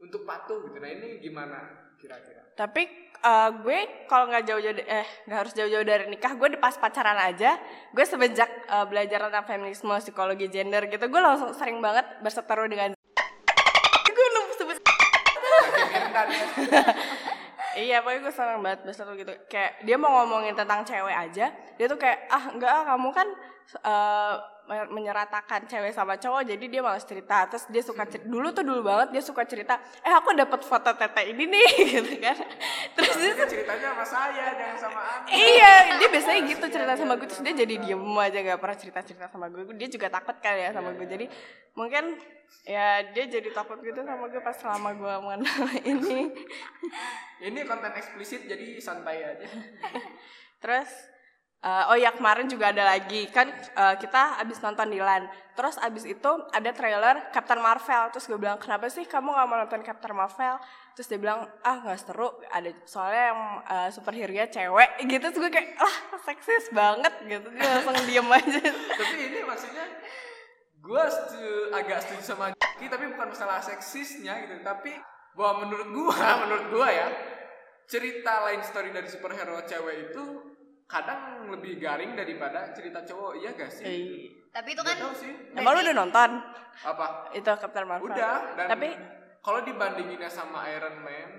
[0.00, 0.78] untuk patuh gitu.
[0.80, 2.82] Nah ini gimana kira-kira Tapi
[3.20, 3.78] eh, gue
[4.08, 7.60] kalau nggak jauh-jauh eh nggak harus jauh-jauh dari nikah, gue di pas pacaran aja,
[7.92, 12.92] gue semenjak eh, belajar tentang feminisme, psikologi gender gitu, gue langsung sering banget berseteru dengan
[14.16, 14.78] gue lupa sebut
[15.92, 16.24] ya
[17.76, 19.36] Iya, pokoknya gue seneng banget berseteru gitu.
[19.52, 23.28] Kayak dia mau ngomongin tentang cewek aja, dia tuh kayak ah enggak ah kamu kan
[24.66, 27.46] me- menyeratakan cewek sama cowok, jadi dia malas cerita.
[27.46, 30.90] Terus dia suka cerita, dulu tuh dulu banget dia suka cerita, eh aku dapat foto
[30.92, 32.34] tete ini nih gitu kan.
[32.92, 37.26] Terus dia ceritanya sama saya jangan sama Anda Iya, dia biasanya gitu cerita sama gue
[37.26, 39.62] terus dia jadi diem aja nggak pernah cerita cerita sama gue.
[39.74, 41.06] Dia juga takut kali ya sama gue.
[41.06, 41.26] Jadi
[41.74, 42.04] mungkin
[42.62, 46.30] ya dia jadi takut gitu sama gue pas selama gue mengenal ini.
[47.38, 49.46] ini konten eksplisit jadi santai aja
[50.56, 50.88] Terus
[51.66, 55.26] eh, oh ya kemarin juga ada lagi kan eh, kita abis nonton Dilan.
[55.58, 58.14] Terus abis itu ada trailer Captain Marvel.
[58.14, 60.62] Terus gue bilang kenapa sih kamu nggak mau nonton Captain Marvel?
[60.94, 62.30] Terus dia bilang ah nggak seru.
[62.54, 65.26] Ada soalnya yang eh, superhero cewek gitu.
[65.34, 67.50] Terus gue kayak ah seksis banget gitu.
[67.50, 68.62] Dia langsung diem aja.
[69.02, 69.84] tapi ini maksudnya
[70.86, 74.94] gue setuju, agak setuju sama Jaki tapi bukan masalah seksisnya gitu tapi
[75.34, 76.14] bahwa menurut gue
[76.46, 77.08] menurut gue ya
[77.86, 80.24] cerita lain story dari superhero cewek itu
[80.86, 83.84] kadang lebih garing daripada cerita cowok iya gak sih?
[83.86, 84.02] Eh,
[84.50, 85.32] Tapi itu Gak kan sih.
[85.54, 86.30] Emang lu udah nonton.
[86.82, 87.06] Apa?
[87.32, 88.08] Itu Captain Marvel?
[88.08, 88.88] udah dan Tapi
[89.40, 91.30] kalau dibandinginnya sama Iron Man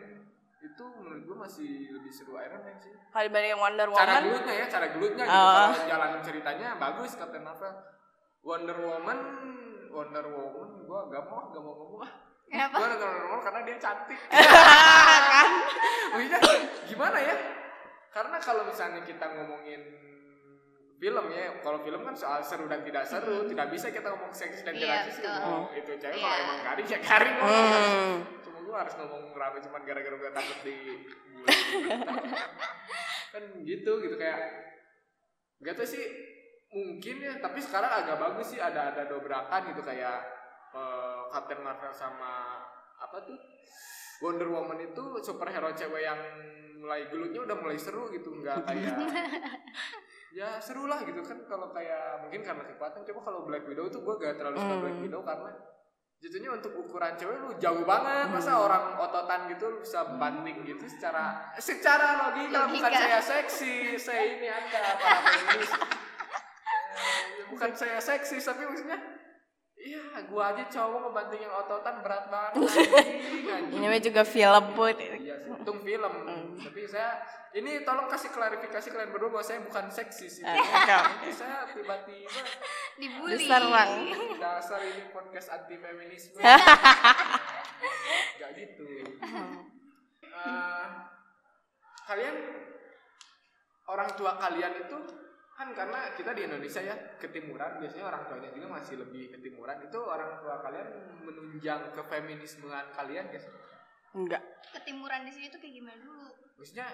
[0.58, 2.94] itu menurut gue masih lebih seru Iron Man sih.
[3.10, 5.38] Kalau dibanding Wonder cara Woman, gelutnya ya cara gelutnya gitu.
[5.38, 5.54] Oh.
[5.54, 7.74] kalau jalan ceritanya bagus Captain Marvel.
[8.42, 9.20] Wonder Woman
[9.90, 12.02] Wonder Woman gue gak mau gak mau ngomong.
[12.02, 12.12] Ah
[12.48, 12.76] kenapa?
[12.76, 14.20] gue nonton Wonder Woman karena dia cantik.
[15.28, 15.50] Kan?
[16.08, 16.40] maksudnya
[16.88, 17.36] gimana ya
[18.18, 19.82] karena kalau misalnya kita ngomongin
[20.98, 24.66] film ya kalau film kan soal seru dan tidak seru tidak bisa kita ngomong seksi
[24.66, 25.22] dan Iya, tidak seksi.
[25.22, 25.38] betul.
[25.46, 26.24] mau itu cewek Iya.
[26.26, 28.14] kalau emang garing ya garing Hmm.
[28.42, 30.78] cuma gue harus ngomong rame cuman gara-gara gue takut di
[33.32, 34.16] kan gitu gitu.
[34.18, 34.40] Kayak
[35.62, 36.02] gak tau sih
[36.72, 37.34] mungkin ya.
[37.38, 39.86] Tapi sekarang agak bagus sih ada ada dobrakan gitu.
[39.86, 40.18] Kayak
[40.74, 42.66] eh, Captain Marvel sama
[42.98, 43.38] apa tuh
[44.20, 46.20] Wonder Woman itu superhero cewek yang
[46.78, 48.96] mulai gelutnya udah mulai seru gitu nggak kayak
[50.38, 53.02] ya seru lah gitu kan kalau kayak mungkin karena kekuatan.
[53.04, 54.84] Coba kalau Black Widow tuh gue gak terlalu suka Hmm.
[54.86, 55.52] Black Widow karena
[56.18, 58.28] jatuhnya untuk ukuran cewek lu jauh banget.
[58.30, 63.00] Masa orang ototan gitu lu bisa banting gitu secara secara logika, bukan Logika.
[63.00, 65.72] saya seksi saya ini anda para feminis
[66.98, 68.98] Eh, bukan saya seksi tapi maksudnya
[70.26, 73.78] gua aja cowok ngebanting yang ototan berat banget anjing, anjing.
[73.78, 74.98] Ini namanya juga film put.
[74.98, 76.14] Iya sih, untung film.
[76.26, 76.58] Hmm.
[76.58, 77.22] Tapi saya
[77.54, 80.50] ini tolong kasih klarifikasi kalian berdua bahwa saya bukan seksis ini.
[80.50, 80.62] Eh.
[81.26, 82.42] Ini saya tiba-tiba
[82.98, 83.38] Dibully.
[83.38, 83.92] Diserang.
[84.42, 86.42] dasar ini podcast anti feminisme.
[88.42, 88.86] Gak gitu.
[90.22, 90.86] Eh,
[92.06, 92.36] kalian
[93.88, 94.98] orang tua kalian itu
[95.58, 97.82] kan karena kita di Indonesia ya ketimuran.
[97.82, 99.82] Biasanya orang tuanya juga masih lebih ketimuran.
[99.82, 100.88] Itu orang tua kalian
[101.26, 103.50] menunjang ke feminismean kalian guys
[104.14, 104.44] Enggak.
[104.72, 106.30] Ketimuran di sini tuh kayak gimana dulu?
[106.58, 106.90] maksudnya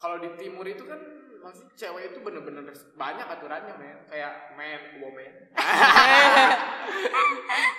[0.00, 0.96] kalau di timur itu kan
[1.44, 2.64] maksudnya cewek itu bener-bener
[2.96, 3.98] banyak aturannya men.
[4.12, 5.32] Kayak man woman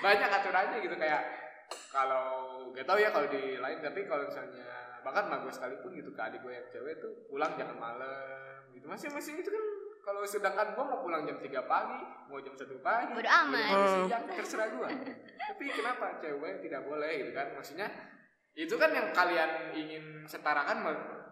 [0.05, 1.21] banyak aturannya gitu kayak
[1.93, 2.25] kalau
[2.73, 3.77] gak tau ya kalau di lain.
[3.85, 4.65] Tapi kalau misalnya
[5.05, 8.65] bahkan mah gue sekalipun gitu ke adik gue yang cewek tuh pulang jangan malam.
[8.73, 8.85] Gitu.
[8.89, 9.63] Masing-masing itu kan
[10.07, 11.99] kalau sedangkan gue mau pulang jam 3 pagi
[12.31, 13.67] mau jam 1 pagi Bodo amat.
[13.67, 14.89] mau jam siang terserah gue
[15.35, 17.87] tapi kenapa cewek tidak boleh gitu kan maksudnya
[18.55, 20.79] itu kan yang kalian ingin setarakan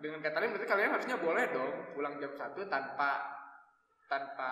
[0.04, 3.32] dengan kata lain berarti kalian harusnya boleh dong pulang jam satu tanpa
[4.12, 4.52] tanpa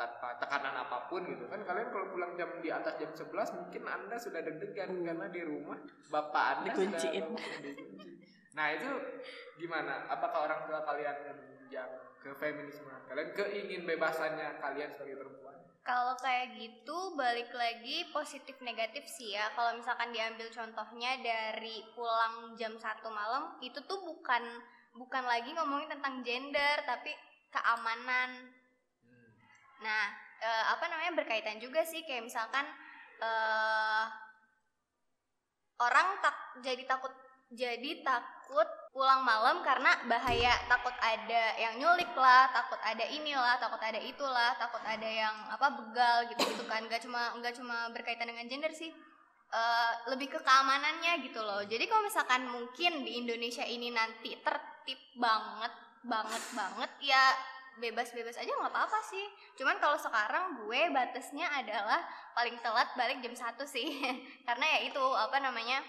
[0.00, 3.82] tanpa tekanan apa pun gitu kan kalian kalau pulang jam di atas jam 11 mungkin
[3.84, 5.76] anda sudah deg-degan karena di rumah
[6.08, 7.22] bapak anda Dikunciin.
[7.30, 8.10] sudah dikunci.
[8.56, 8.90] nah itu
[9.60, 11.16] gimana apakah orang tua kalian
[11.70, 11.90] yang
[12.28, 15.56] ke feminisme kalian keingin bebasannya kalian sebagai perempuan
[15.88, 19.48] Kalau kayak gitu balik lagi positif negatif sih ya.
[19.56, 24.44] Kalau misalkan diambil contohnya dari pulang jam 1 malam itu tuh bukan
[24.92, 27.08] bukan lagi ngomongin tentang gender tapi
[27.48, 28.52] keamanan.
[29.80, 30.04] Nah,
[30.44, 32.68] eh, apa namanya berkaitan juga sih kayak misalkan
[33.24, 34.04] eh
[35.78, 37.14] orang tak jadi takut
[37.48, 43.78] jadi takut pulang malam karena bahaya takut ada yang nyulik lah takut ada inilah takut
[43.78, 46.84] ada itulah takut ada yang apa begal gitu gitu kan.
[46.86, 48.90] Nggak cuma nggak cuma berkaitan dengan gender sih
[49.48, 51.64] Eh, lebih ke keamanannya gitu loh.
[51.64, 55.72] Jadi kalau misalkan mungkin di Indonesia ini nanti tertib banget
[56.04, 57.32] banget banget ya
[57.80, 59.24] bebas-bebas aja nggak apa-apa sih.
[59.56, 62.04] Cuman kalau sekarang gue batasnya adalah
[62.36, 63.88] paling telat balik jam 1 sih.
[64.46, 65.80] Karena ya itu apa namanya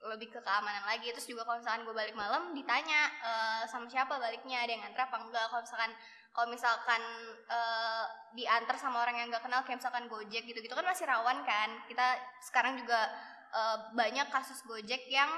[0.00, 1.12] lebih ke keamanan lagi.
[1.12, 4.64] Terus juga kalau misalkan gue balik malam ditanya eh, sama siapa baliknya?
[4.64, 5.46] Ada yang nganter apa enggak?
[5.52, 5.92] Kalau misalkan
[6.30, 7.02] kalau misalkan
[7.50, 11.44] eh, diantar sama orang yang nggak kenal kayak misalkan gojek gitu gitu kan masih rawan
[11.44, 11.68] kan?
[11.84, 13.12] Kita sekarang juga
[13.52, 15.28] eh, banyak kasus gojek yang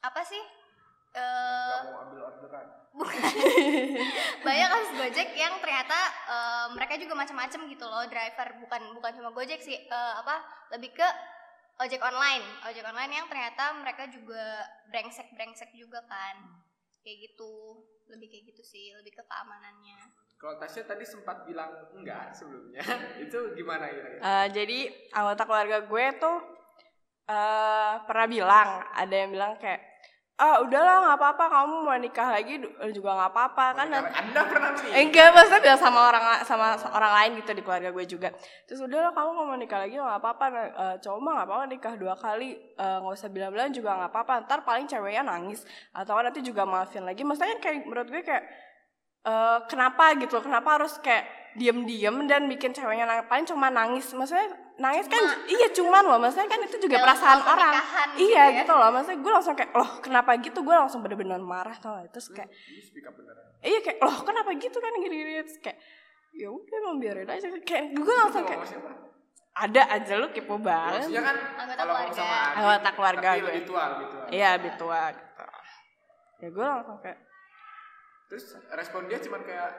[0.00, 0.40] apa sih?
[1.10, 2.66] Gak mau ambil orderan.
[2.90, 3.18] bukan.
[4.46, 5.98] Banyak kasus gojek yang ternyata
[6.30, 8.48] eh, mereka juga macam-macam gitu loh driver.
[8.62, 10.40] Bukan bukan cuma gojek sih eh, apa
[10.72, 11.08] lebih ke
[11.80, 12.46] ojek online.
[12.68, 16.60] Ojek online yang ternyata mereka juga brengsek brengsek juga kan.
[17.00, 17.84] Kayak gitu.
[18.12, 18.92] Lebih kayak gitu sih.
[18.94, 20.20] Lebih ke keamanannya.
[20.40, 22.80] Kalau Tasya tadi sempat bilang enggak sebelumnya,
[23.28, 24.04] itu gimana ya?
[24.24, 24.78] Eh, jadi
[25.12, 26.38] anggota keluarga gue tuh
[27.28, 29.89] eh pernah bilang ada yang bilang kayak
[30.40, 34.40] ah udahlah nggak apa-apa kamu mau nikah lagi du- juga nggak apa-apa kan nanti Anda
[34.48, 34.70] pernah?
[34.96, 38.28] Eh, enggak maksudnya bilang sama orang sama orang lain gitu di keluarga gue juga.
[38.64, 41.94] Terus udahlah kamu mau nikah lagi nggak apa-apa Nah, eh, cowok mah nggak apa-apa nikah
[42.00, 45.60] dua kali eh, nggak usah bilang-bilang juga nggak apa-apa ntar paling ceweknya nangis
[45.92, 47.20] atau nanti juga maafin lagi.
[47.20, 48.44] Maksudnya kayak menurut gue kayak
[49.28, 54.08] eh, kenapa gitu kenapa harus kayak diem-diem dan bikin ceweknya nangis paling cuma nangis?
[54.16, 54.48] Maksudnya
[54.80, 57.74] nangis kan iya cuman loh maksudnya kan itu juga Dalam perasaan orang
[58.10, 58.56] gitu iya ya.
[58.58, 62.08] gitu loh maksudnya gue langsung kayak loh kenapa gitu gue langsung bener-bener marah tau gak
[62.10, 63.44] terus kayak Ini speak up beneran.
[63.60, 65.76] iya kayak loh kenapa gitu kan gini-gini terus kayak
[66.32, 68.62] ya udah emang biarin aja kayak gue langsung kayak
[69.52, 72.14] ada aja lu kepo banget Maksudnya kan Anggota kalau keluarga.
[72.14, 73.48] sama adik, Anggota keluarga tapi gue.
[73.50, 74.24] lebih tua, lebih tua.
[74.30, 75.44] iya lebih tua gitu
[76.40, 77.18] ya gue langsung kayak
[78.26, 79.70] Terus respon dia cuman kayak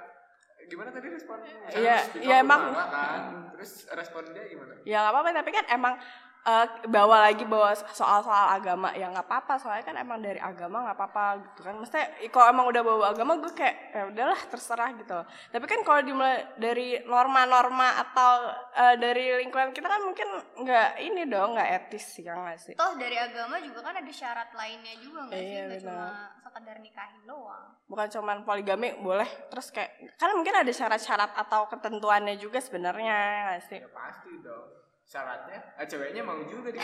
[0.65, 1.37] gimana tadi respon?
[1.39, 3.21] Misalnya Iya, iya, up emang- kan.
[3.53, 4.73] Terus respon dia gimana?
[4.81, 5.93] ya nggak apa-apa tapi kan emang
[6.41, 8.89] eh, bawa lagi bawa soal-soal agama.
[8.97, 9.61] Ya nggak apa-apa.
[9.61, 11.73] Soalnya kan emang dari agama nggak apa-apa gitu kan.
[11.77, 15.19] Maksudnya kalau emang udah bawa agama gue kayak ya udahlah terserah gitu.
[15.53, 18.33] Tapi kan kalau dimulai dari norma-norma atau
[18.73, 20.27] eh, dari lingkungan kita kan mungkin
[20.65, 22.73] nggak ini dong nggak etis sih ya nggak sih?
[22.73, 25.53] Toh dari agama juga kan ada syarat lainnya juga nggak sih?
[25.53, 25.93] Iya, nggak benar.
[25.93, 26.09] cuma
[26.41, 27.67] sekedar nikahin doang.
[27.85, 29.29] Bukan cuman poligami boleh.
[29.53, 33.79] Terus kayak kan mungkin ada syarat-syarat atau ketentuannya juga sebenarnya ya nggak sih?
[33.79, 34.80] Ya pasti dong.
[35.11, 36.79] Syaratnya, eh, ceweknya mau juga di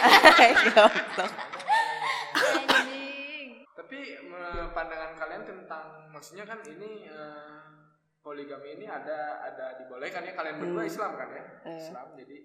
[2.35, 3.99] anjing Tapi
[4.69, 7.63] pandangan kalian tentang maksudnya kan ini eh,
[8.19, 10.91] poligami ini ada ada dibolehkan ya kalian berdua Hmm.
[10.91, 11.43] Islam kan ya?
[11.63, 11.77] Iya.
[11.79, 12.07] Islam.
[12.17, 12.37] Jadi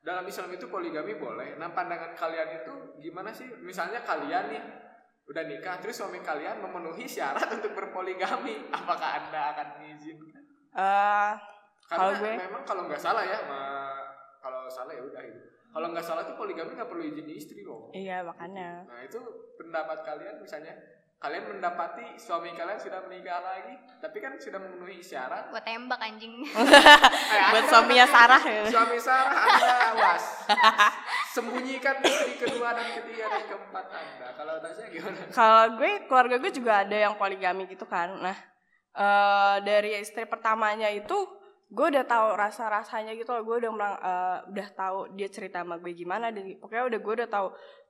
[0.00, 1.56] dalam Islam itu poligami boleh.
[1.56, 3.48] Nah, pandangan kalian itu gimana sih?
[3.58, 4.62] Misalnya kalian nih
[5.24, 10.44] udah nikah terus suami kalian memenuhi syarat untuk berpoligami, apakah Anda akan mengizinkan?
[10.70, 11.32] Eh,
[11.84, 14.03] Karena Kalau gue- memang kalau nggak salah ya, ma-
[14.64, 15.40] kalau salah ya udah itu.
[15.68, 17.92] Kalau nggak salah tuh poligami nggak perlu izin istri loh.
[17.92, 19.20] iya makanya Nah itu
[19.54, 20.72] pendapat kalian misalnya
[21.18, 25.48] kalian mendapati suami kalian sudah menikah lagi, tapi kan sudah memenuhi syarat.
[25.48, 30.24] buat tembak anjing Eh, buat suaminya Sarah ya Suami Sarah Anda awas.
[31.30, 34.26] Sembunyikan istri kedua dan ketiga dan keempat Anda.
[34.32, 35.18] Kalau Tasya gimana?
[35.28, 38.36] kalau gue keluarga gue juga ada yang poligami gitu kan nah
[38.94, 41.16] eh dari istri pertamanya itu
[41.74, 43.42] gue udah tahu rasa rasanya gitu loh.
[43.42, 47.12] Gue udah merang, eh, udah tahu dia cerita sama gue gimana dan pokoknya udah gue
[47.22, 47.48] udah tahu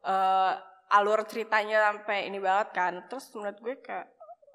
[0.09, 0.53] eh,
[0.97, 2.93] alur ceritanya sampai ini banget kan.
[3.07, 4.09] Terus menurut gue kayak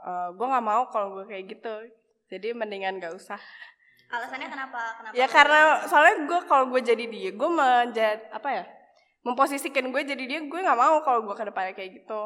[0.04, 1.74] eh, gue nggak mau kalau gue kayak gitu.
[2.30, 3.42] Jadi mendingan gak usah.
[4.10, 4.82] Alasannya kenapa?
[5.02, 8.66] Kenapa ya karena soalnya gue kalau gue jadi dia gue menjadi apa ya
[9.22, 12.22] memposisikan gue jadi dia gue nggak mau kalau gue ke depannya kayak gitu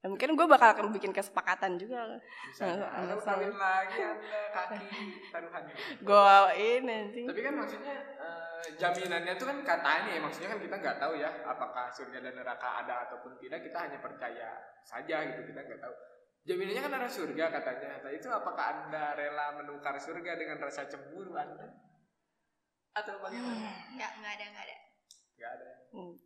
[0.00, 2.20] ya, mungkin gue bakal akan bikin kesepakatan juga
[2.52, 4.86] Misalnya Nggak, nggak kawin lagi Anda kaki
[5.32, 5.74] taruhannya.
[6.02, 10.76] gue ini anjing Tapi kan maksudnya eh, jaminannya tuh kan katanya ya maksudnya kan kita
[10.78, 14.48] nggak tahu ya apakah surga dan neraka ada ataupun tidak kita hanya percaya
[14.82, 15.94] saja gitu kita nggak tahu.
[16.46, 18.06] Jaminannya kan ada surga katanya.
[18.06, 21.66] Nah itu apakah anda rela menukar surga dengan rasa cemburu anda?
[22.94, 23.82] Atau bagaimana?
[23.98, 24.76] nggak nggak ada nggak ada
[25.36, 25.68] Gak ada.
[25.92, 26.16] Hmm.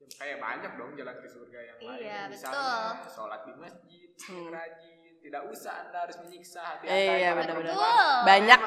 [0.00, 2.00] Ya, kayak banyak dong jalan ke surga yang lain.
[2.00, 2.72] Iya, Misalnya
[3.06, 4.48] sholat di masjid, Hmm.
[4.48, 4.98] rajin.
[5.20, 6.96] Tidak usah anda harus menyiksa hati Eh, anda.
[6.96, 7.68] iya, yang benar-benar.
[7.68, 7.92] perempuan.
[7.92, 8.24] Betul.
[8.24, 8.60] banyak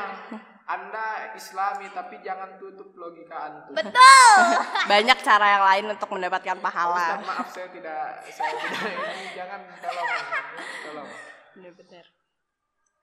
[0.63, 3.75] Anda Islami tapi jangan tutup logika antum.
[3.75, 4.37] betul
[4.87, 8.79] banyak cara yang lain untuk mendapatkan Ustaz, pahala maaf saya tidak saya tidak
[9.11, 10.07] ini jangan tolong
[10.81, 11.09] tolong.
[11.51, 12.05] bener-bener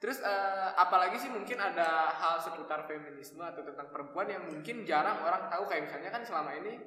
[0.01, 5.21] Terus eh, apalagi sih mungkin ada hal seputar feminisme atau tentang perempuan yang mungkin jarang
[5.21, 6.81] orang tahu kayak misalnya kan selama ini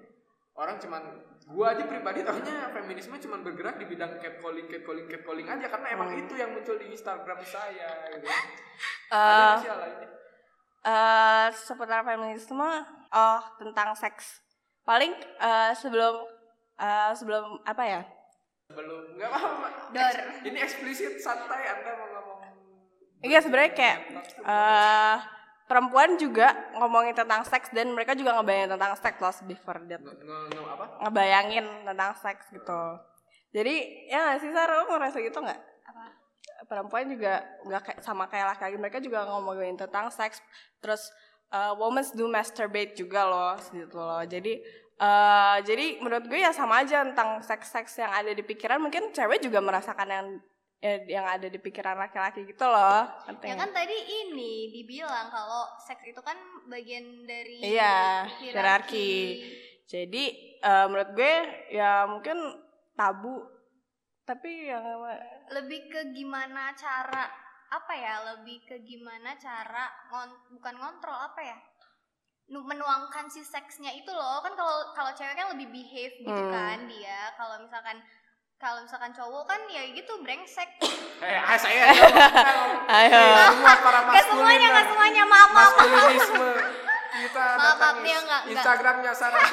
[0.54, 1.02] orang cuman
[1.46, 6.10] gua aja pribadi taunya feminisme cuman bergerak di bidang catcalling catcalling catcalling aja karena emang
[6.10, 6.22] Hmm.
[6.22, 8.28] itu yang muncul di Instagram saya gitu.
[9.10, 10.10] Eh, Ada lainnya?
[10.84, 12.66] eh seputar feminisme
[13.10, 14.42] oh tentang seks
[14.84, 16.26] paling eh, sebelum
[16.76, 18.02] eh, sebelum apa ya
[18.66, 19.70] Belum nggak apa-apa.
[19.92, 20.18] Dor.
[20.44, 22.39] Ini eksplisit santai Anda mau ngomong.
[23.22, 23.98] Iya sebenarnya kayak
[24.42, 25.18] eh
[25.65, 30.02] perempuan juga ngomongin tentang seks dan mereka juga ngebayangin tentang seks loh before that.
[30.02, 30.86] Nge, nge, nge- apa?
[31.08, 32.82] Ngebayangin tentang seks gitu.
[33.54, 33.76] Jadi
[34.10, 34.69] ya nggak sih Sar?
[34.69, 35.62] Lo ngerasa gitu nggak?
[35.89, 36.04] Apa?
[36.63, 38.78] perempuan juga nggak kayak sama kayak laki-laki.
[38.80, 40.41] Mereka juga ngomongin tentang seks.
[40.82, 41.12] Terus
[41.54, 44.23] uh, women do masturbate juga loh gitu loh.
[44.26, 44.60] Jadi
[44.93, 48.82] eh jadi menurut gue ya sama aja tentang seks-seks yang ada di pikiran.
[48.82, 50.28] Mungkin cewek juga merasakan yang
[50.84, 53.08] ya, yang ada di pikiran laki-laki gitu loh
[53.41, 56.36] Ya kan tadi ini dibilang kalau seks itu kan
[56.67, 59.15] bagian dari Iya, hierarki.
[59.88, 60.24] jadi
[60.60, 61.34] eh, menurut gue
[61.72, 62.36] ya mungkin
[62.93, 63.48] tabu
[64.24, 64.84] tapi yang
[65.52, 67.28] Lebih ke gimana cara
[67.69, 68.15] apa ya?
[68.34, 71.58] Lebih ke gimana cara ngon- bukan ngontrol apa ya?
[72.46, 76.52] Nu- menuangkan si seksnya itu loh kan kalau kalau cewek kan lebih behave gitu Hmm.
[76.52, 78.00] kan dia kalau misalkan
[78.63, 80.69] kalau misalkan cowok kan ya gitu brengsek
[81.19, 81.91] eh ah, saya.
[82.89, 83.19] Ayo.
[83.52, 84.73] Semua para Gak maskulin semuanya, lah.
[84.73, 85.84] gak semuanya, maaf, maaf, maaf.
[85.84, 86.49] maskulinisme
[87.13, 88.41] kita Maaf, maaf, datangi dia nggak- nggak.
[88.56, 89.43] Instagramnya Sarah.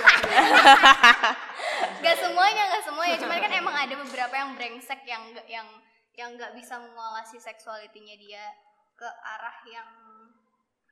[2.01, 3.17] Gak semuanya, gak semuanya.
[3.19, 5.69] Cuman kan emang ada beberapa yang brengsek yang nggak- yang
[6.13, 8.45] yang nggak bisa mengolah si seksualitinya dia
[8.95, 9.89] ke arah yang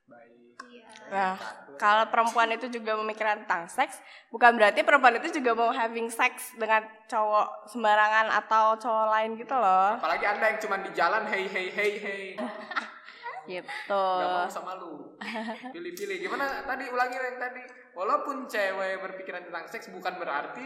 [0.09, 0.33] baik.
[0.69, 0.87] Iya.
[1.09, 1.33] Nah,
[1.79, 6.51] kalau perempuan itu juga memikirkan tentang seks, bukan berarti perempuan itu juga mau having sex
[6.59, 9.95] dengan cowok sembarangan atau cowok lain gitu loh.
[9.95, 12.23] apalagi anda yang cuma di jalan hey hey hey hey.
[13.49, 14.05] Gitu.
[14.21, 15.17] Gak mau sama lu.
[15.73, 16.21] Pilih-pilih.
[16.21, 16.61] Gimana?
[16.69, 17.65] Tadi ulangi yang tadi.
[17.97, 20.61] Walaupun cewek berpikiran tentang seks Bukan berarti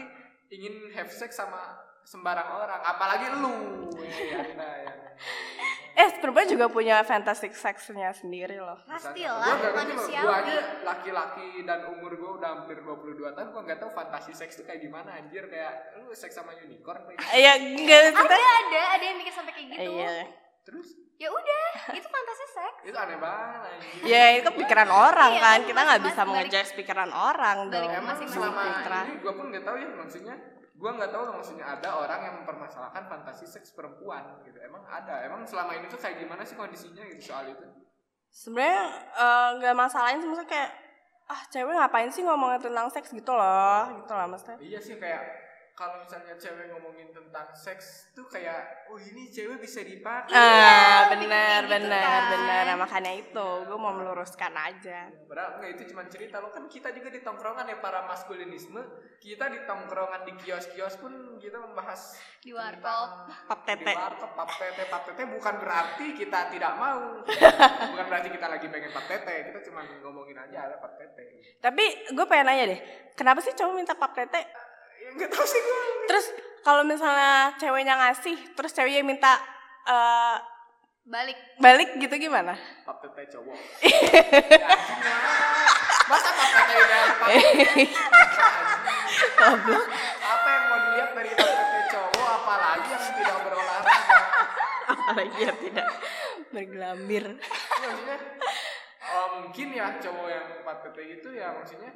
[0.52, 2.84] ingin have sex sama sembarang orang.
[2.84, 5.00] Apalagi lu Eh, anda yang
[5.94, 8.74] Eh, perempuan juga punya fantastic seksnya sendiri loh.
[8.82, 10.20] Pastilah manusiawi.
[10.20, 14.56] Gua aja laki-laki dan umur gue udah hampir 22 tahun Gue gak tahu fantasi seks
[14.56, 17.30] tuh kayak gimana anjir Kayak lu seks sama unicorn kayak gitu.
[17.32, 19.90] Iya, enggak Ada, ada, ada yang mikir sampai kayak gitu.
[19.94, 20.14] Iya.
[20.62, 22.80] Terus Ya udah, itu fantasi seks.
[22.84, 25.58] itu aneh banget anjir Ya, itu pikiran orang Iya, kan.
[25.62, 28.04] Kita nggak bisa balik- mengejudge pikiran orang balik dong.
[28.26, 29.00] selama Fitra.
[29.04, 30.34] ini gue pun nggak tahu ya maksudnya
[30.74, 34.58] gue nggak tahu maksudnya ada orang yang mempermasalahkan fantasi seks perempuan gitu.
[34.58, 35.22] Emang ada.
[35.22, 37.66] Emang selama ini tuh kayak gimana sih kondisinya gitu soal itu?
[38.34, 38.82] Sebenarnya
[39.14, 40.70] eh, nggak masalahin sih maksudnya kayak
[41.30, 43.14] ah cewek ngapain sih ngomongin tentang seks?
[43.14, 44.58] Gitu loh, gitu lah maksudnya.
[44.58, 45.22] iya sih kayak
[45.74, 51.66] kalau misalnya cewek ngomongin tentang seks tuh kayak oh ini cewek bisa dipakai Ah, benar,
[51.66, 52.22] kayak gitu benar, kan.
[52.30, 52.62] benar.
[52.64, 55.10] Nah, makanya itu, gue mau meluruskan aja.
[55.26, 58.78] Padahal enggak itu cuma cerita lo kan kita juga di tongkrongan ya para maskulinisme
[59.18, 63.10] kita di tongkrongan di kios-kios pun kita membahas Di warkop.
[63.48, 63.82] Pap tete.
[63.82, 67.18] di warkop pap tete pap tete bukan berarti kita tidak mau
[67.90, 71.84] bukan berarti kita lagi pengen pap tete kita cuma ngomongin aja ada pap tete Tapi
[72.12, 72.80] gue pengen nanya deh,
[73.12, 74.44] kenapa sih cowok minta pap tete?
[75.14, 76.26] Nggak tahu sih gue Terus
[76.64, 79.36] kalau misalnya ceweknya ngasih, terus ceweknya minta
[79.88, 80.36] eh,
[81.04, 81.36] Balik.
[81.60, 82.56] balik gitu gimana?
[82.88, 83.52] pap tete cowok
[86.08, 87.00] masa pap tete udah
[90.32, 94.24] apa yang mau dilihat dari pap tete cowok apalagi yang tidak berolahraga
[94.84, 95.86] Apalagi ya tidak
[96.52, 97.24] bergelambir.
[97.24, 98.18] Ya, maksudnya
[99.12, 101.92] oh, mungkin ya cowok yang 4 PT itu ya maksudnya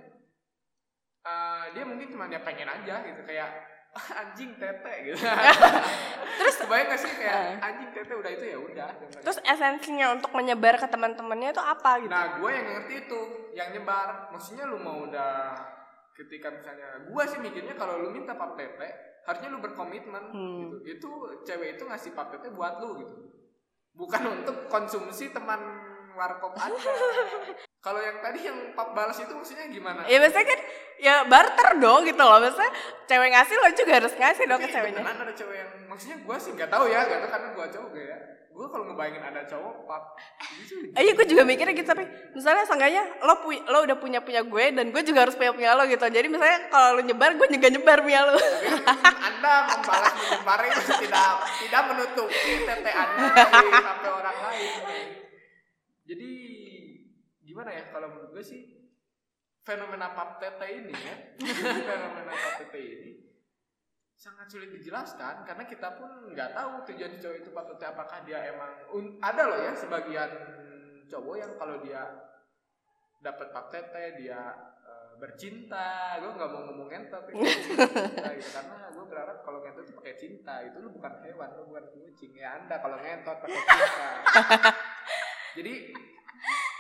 [1.29, 3.51] eh, dia mungkin cuma dia pengen aja gitu kayak
[3.91, 5.17] "Ah, anjing tete gitu.
[6.39, 10.77] Terus kebayang gak sih kayak anjing tete udah itu ya udah Terus esensinya untuk menyebar
[10.77, 12.11] ke teman-temannya itu apa gitu?
[12.11, 13.21] nah gue yang ngerti itu
[13.53, 14.29] yang nyebar.
[14.31, 15.57] Maksudnya lu mau udah
[16.13, 18.89] ketika misalnya gue sih mikirnya kalau lu minta pap tete
[19.25, 20.57] harusnya lu berkomitmen Hmm.
[20.61, 20.77] gitu.
[20.85, 21.09] Itu
[21.43, 23.15] cewek itu ngasih pap tete buat lu gitu.
[23.93, 25.78] Bukan untuk konsumsi teman
[26.19, 26.75] warkop anda
[27.79, 30.61] kalau yang tadi yang pap balas itu maksudnya gimana Ya maksudnya kan
[30.99, 32.43] ya barter dong gitu loh.
[32.43, 32.73] Maksudnya
[33.07, 34.99] cewek ngasih lo juga harus ngasih dong ke ceweknya.
[34.99, 37.93] beneran ada cewek yang maksudnya gue sih nggak tahu ya nggak tahu karena gue cowok
[37.97, 38.19] ya
[38.51, 40.05] gue kalau ngebayangin ada cowok pap
[40.99, 42.03] Iya gue juga mikirnya gitu tapi
[42.35, 45.71] misalnya seenggaknya lo pu- lo udah punya punya gue dan gue juga harus punya punya
[45.73, 46.03] lo gitu.
[46.03, 48.35] Jadi misalnya kalau lo nyebar gue juga nyebar punya lo.
[49.31, 51.31] Anda membalas menyebar itu tidak
[51.63, 53.23] tidak menutupi tete anda
[53.79, 54.71] HP orang lain
[56.09, 56.31] jadi
[57.45, 58.63] gimana ya kalau menurut gue sih
[59.61, 61.17] fenomena pap tete ini ya
[61.85, 63.11] fenomena pap tete ini
[64.17, 68.41] sangat sulit dijelaskan karena kita pun nggak tahu tujuan cowok itu pap tete apakah dia
[68.49, 68.73] emang
[69.21, 70.31] ada loh ya sebagian
[71.13, 72.03] cowok yang kalau dia
[73.21, 74.41] dapat pap tete dia
[74.87, 76.21] eh, bercinta.
[76.23, 77.35] Gue nggak mau ngomong ngentot ya,
[77.67, 78.51] cinta gitu.
[78.55, 80.55] karena gue berharap kalau ngentot itu pakai cinta.
[80.63, 82.31] Itu lu bukan hewan lu bukan kucing.
[82.39, 84.09] Ya anda kalau ngentot pakai cinta
[85.59, 85.75] jadi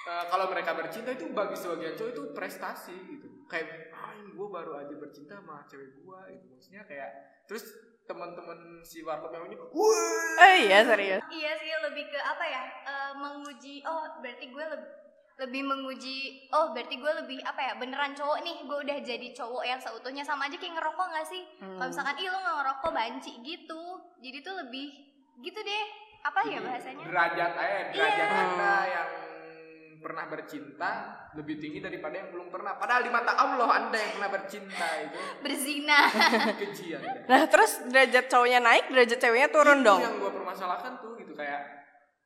[0.06, 3.28] eh, kalau mereka bercinta itu bagi sebagian cowok itu prestasi gitu.
[3.50, 6.46] Kayak ah gue baru aja bercinta sama cewek gue gitu.
[6.54, 7.10] Maksudnya kayak
[7.50, 7.66] terus
[8.08, 9.68] teman-teman si warkop yang ini wah
[10.38, 11.20] Oh iya serius.
[11.28, 12.62] Iya sih lebih ke apa ya?
[12.86, 14.90] eh, menguji oh berarti gue lebih
[15.38, 17.72] lebih menguji oh berarti gue lebih apa ya?
[17.76, 20.22] Beneran cowok nih gue udah jadi cowok yang seutuhnya.
[20.22, 21.42] Sama aja kayak ngerokok gak sih?
[21.58, 21.76] Hmm.
[21.82, 23.82] kalau misalkan ih lo gak ngerokok banci gitu.
[24.22, 24.86] Jadi tuh lebih
[25.42, 28.42] gitu deh apa ya bahasanya derajat eh derajat Iya.
[28.44, 29.10] anda yang
[29.98, 30.90] pernah bercinta
[31.32, 35.18] lebih tinggi daripada yang belum pernah padahal di mata Allah anda yang pernah bercinta itu
[35.44, 35.98] berzina
[36.60, 40.00] keji anda Nah terus derajat cowoknya naik, derajat ceweknya turun itu dong.
[40.00, 41.60] yang gue permasalahkan tuh gitu kayak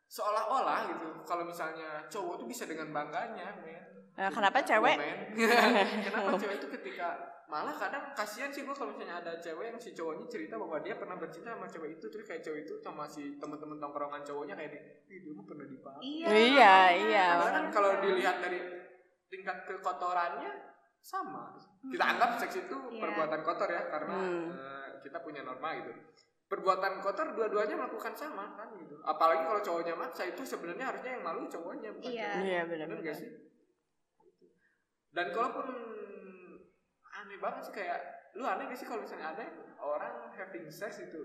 [0.07, 3.81] seolah-olah gitu kalau misalnya cowok tuh bisa dengan bangganya men
[4.13, 4.97] Nah, kenapa Gua, cewek?
[5.01, 5.19] men.
[6.07, 7.09] kenapa cewek itu ketika
[7.53, 10.97] malah kadang kasihan sih gue kalau misalnya ada cewek yang si cowoknya cerita bahwa dia
[10.97, 14.73] pernah bercinta sama cewek itu terus kayak cewek itu sama si teman-teman tongkrongan cowoknya kayak
[15.05, 16.75] ih dia mah pernah dipakai iya Iya,
[17.05, 17.27] iya.
[17.37, 18.59] Karena kan kalau dilihat dari
[19.29, 20.53] tingkat kekotorannya
[20.99, 21.53] sama.
[21.83, 23.01] Kita anggap seks itu Iya.
[23.01, 24.49] perbuatan kotor ya karena Hmm.
[24.49, 25.93] eh, kita punya norma gitu.
[26.47, 28.97] Perbuatan kotor dua-duanya melakukan sama kan gitu.
[29.03, 32.31] Apalagi kalau cowoknya maksa itu sebenarnya harusnya yang malu cowoknya bukan Iya.
[32.41, 33.05] Iya benar-benar.
[33.05, 33.29] gak sih?
[35.13, 35.67] Dan kalaupun
[37.23, 38.01] aneh banget sih kayak
[38.35, 39.45] lu aneh gak sih kalau misalnya ada
[39.79, 41.21] orang having sex itu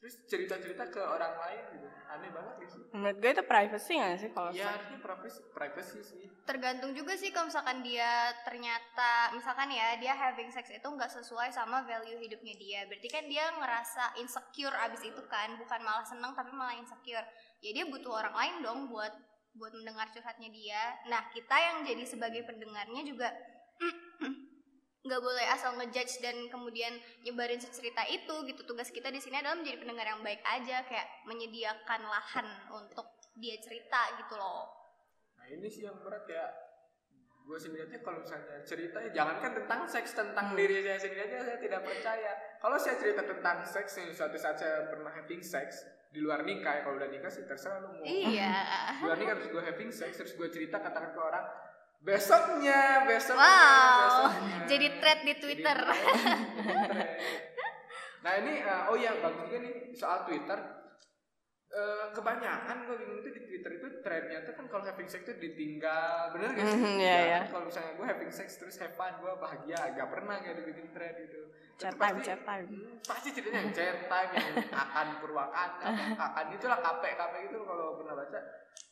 [0.00, 2.82] terus cerita-cerita ke orang lain gitu aneh banget gak sih?
[2.96, 6.24] Menurut gue itu privacy gak sih kalau Ya harusnya privacy, privacy sih.
[6.48, 11.52] tergantung juga sih kalau misalkan dia ternyata misalkan ya dia having sex itu nggak sesuai
[11.52, 16.32] sama value hidupnya dia berarti kan dia ngerasa insecure abis itu kan bukan malah seneng
[16.32, 17.22] tapi malah insecure
[17.60, 19.12] ya dia butuh orang lain dong buat
[19.52, 23.28] buat mendengar curhatnya dia nah kita yang jadi sebagai pendengarnya juga
[25.00, 26.92] nggak boleh asal ngejudge dan kemudian
[27.24, 28.60] nyebarin cerita itu gitu.
[28.68, 33.08] Tugas kita di sini adalah menjadi pendengar yang baik aja kayak menyediakan lahan untuk
[33.40, 34.68] dia cerita gitu loh.
[35.40, 36.46] Nah ini sih yang berat ya.
[37.40, 41.36] Gue sendiri aja kalau misalnya cerita ya jangankan tentang seks tentang diri saya sendiri aja
[41.48, 42.32] saya tidak percaya.
[42.60, 46.78] Kalau saya cerita tentang seks yang suatu saat saya pernah having sex di luar nikah
[46.78, 48.04] ya kalau udah nikah sih terserah lu mau.
[48.04, 48.54] Iya.
[49.00, 51.46] Di luar nikah terus gue having sex terus gue cerita katakan ke orang
[52.00, 55.78] besoknya besoknya Wow, besoknya jadi thread di Twitter.
[55.78, 57.08] jadi
[58.20, 60.60] nah ini eh, oh iya bagus juga nih soal Twitter
[61.70, 65.38] Eh, kebanyakan gue bingung tuh di Twitter itu threadnya tuh kan kalau having sex tuh
[65.38, 66.82] ditinggal bener gak sih?
[66.82, 67.38] Mhm, iya, Ya, iya.
[67.38, 70.90] kan Kalau misalnya gue having sex terus have fun gue bahagia agak pernah kayak dibikin
[70.90, 71.46] thread gitu.
[71.78, 72.66] Chat time, pasti- chat time.
[72.66, 75.70] Hmm, pasti ceritanya yang chat time yang akan purwakan
[76.18, 78.40] akan itulah kape kape itu kalau pernah baca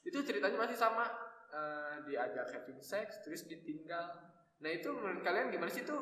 [0.05, 1.05] itu ceritanya masih sama
[1.49, 4.13] eh, diajak having sex terus ditinggal.
[4.59, 5.83] Nah itu menurut kalian gimana sih?
[5.83, 5.97] Itu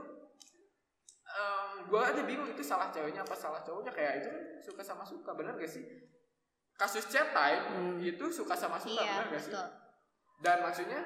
[1.86, 3.92] gue aja bingung itu salah ceweknya apa salah cowoknya.
[3.94, 5.84] Kayak itu kan suka sama suka bener gak sih?
[6.74, 7.96] Kasus chat time Hmm.
[8.02, 9.52] itu suka sama suka iya bener gak sih?
[9.54, 9.68] betul.
[10.42, 11.00] Dan maksudnya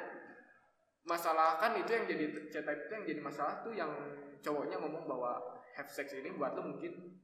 [1.04, 3.92] masalah kan itu yang jadi chat type itu yang jadi masalah tuh yang
[4.40, 5.36] cowoknya ngomong bahwa
[5.76, 7.20] have sex ini buat lo mungkin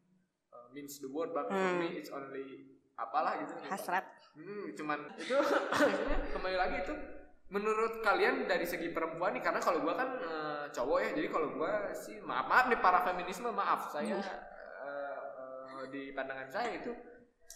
[0.52, 1.80] uh, means the word but for Hmm.
[1.80, 3.56] me it's only apalah gitu.
[3.66, 4.04] Hasrat.
[4.36, 5.34] Hmm, cuman itu
[6.34, 6.94] kembali lagi itu
[7.46, 11.54] menurut kalian dari segi perempuan nih karena kalau gua kan uh, cowok ya jadi kalau
[11.54, 15.18] gua sih maaf maaf nih para feminisme maaf saya uh,
[15.72, 16.90] uh, di pandangan saya itu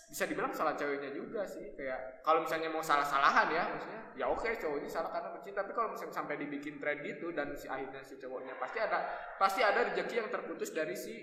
[0.07, 4.47] bisa dibilang salah ceweknya juga sih kayak kalau misalnya mau salah-salahan ya maksudnya ya oke
[4.59, 8.14] cowoknya salah karena bercinta tapi kalau misalnya sampai dibikin tren gitu dan si akhirnya si
[8.14, 8.99] cowoknya pasti ada
[9.39, 11.14] pasti ada rezeki yang terputus dari si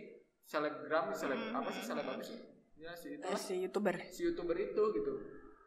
[0.43, 1.60] selebgram seleb Hmm.
[1.60, 2.39] apa sih seleb apa sih
[2.76, 3.95] ya si itu Eh, si youtuber.
[4.08, 5.14] si youtuber itu gitu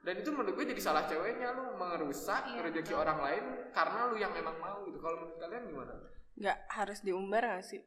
[0.00, 2.98] dan itu menurut gue jadi salah ceweknya lu merusak Iya, rezeki betul.
[2.98, 5.94] orang lain karena lu yang emang mau gitu kalau menurut kalian gimana
[6.34, 7.80] Nggak harus diumbar gak sih?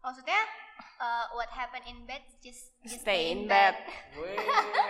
[0.00, 0.36] maksudnya
[0.98, 3.72] uh, what happened in bed just, just Stay in bed.
[4.14, 4.36] Weh,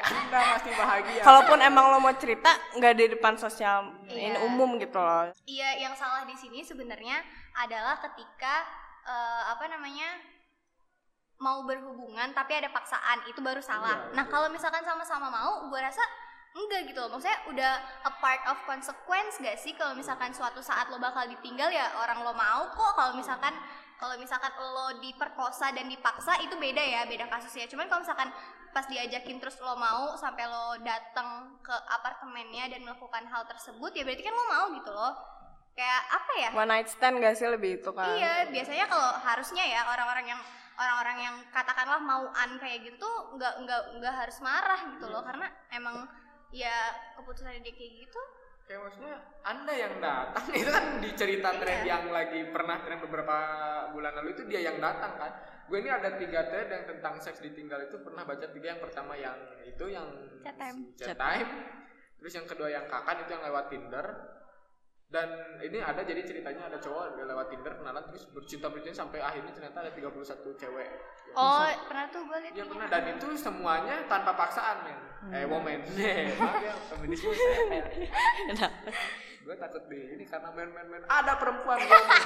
[0.02, 4.42] anda pasti bahagia Kalaupun emang lo mau cerita, nggak di depan sosial ini Iya.
[4.42, 5.30] umum gitu loh.
[5.46, 7.22] Iya, yang salah di sini sebenarnya
[7.54, 8.66] adalah ketika
[9.04, 10.18] eh, apa namanya
[11.42, 14.10] mau berhubungan tapi ada paksaan itu baru salah.
[14.10, 14.32] Iya, nah betul.
[14.38, 16.02] kalau misalkan sama-sama mau, gue rasa
[16.54, 17.18] enggak gitu loh.
[17.18, 17.72] Maksudnya udah
[18.06, 22.22] a part of consequence gak sih kalau misalkan suatu saat lo bakal ditinggal ya orang
[22.22, 22.92] lo mau kok.
[22.94, 23.54] Kalau misalkan
[23.98, 27.66] kalau misalkan lo diperkosa dan dipaksa itu beda ya, beda kasusnya.
[27.66, 28.30] Cuman kalau misalkan
[28.70, 34.02] pas diajakin terus lo mau sampai lo datang ke apartemennya dan melakukan hal tersebut ya
[34.06, 35.14] berarti kan lo mau gitu loh.
[35.74, 36.50] Kayak apa ya?
[36.54, 38.14] One night stand gak sih lebih itu kan?
[38.14, 40.40] Iya, biasanya kalau harusnya ya orang-orang yang
[40.74, 45.46] orang-orang yang katakanlah mauan kayak gitu tuh nggak nggak nggak harus marah gitu loh karena
[45.70, 46.06] emang
[46.50, 46.74] ya
[47.18, 48.20] keputusan dia kayak gitu.
[48.64, 52.00] kayak maksudnya anda yang datang itu kan di cerita tren Iya.
[52.00, 53.36] yang lagi pernah tren beberapa
[53.92, 55.32] bulan lalu itu dia yang datang kan
[55.64, 59.16] gue ini ada tiga thread yang tentang seks ditinggal itu pernah baca tiga yang pertama
[59.16, 60.08] yang itu yang
[60.40, 60.78] Chat time.
[60.96, 61.18] chat Chat.
[61.20, 61.50] time
[62.16, 64.06] terus yang kedua yang kakan itu yang lewat tinder
[65.12, 65.28] dan
[65.62, 69.52] ini ada jadi ceritanya ada cowok dia lewat Tinder kenalan terus bercinta bercinta sampai akhirnya
[69.54, 70.20] ternyata ada 31
[70.58, 70.88] cewek.
[71.34, 72.86] Oh, pernah tuh gue liat Iya pernah.
[72.90, 74.98] Dan itu semuanya tanpa paksaan men.
[75.34, 77.82] Eh woman Eh, maaf ya feminisme saya.
[78.50, 78.90] Kenapa?
[79.44, 82.18] gue takut di ini karena men men men ada perempuan woman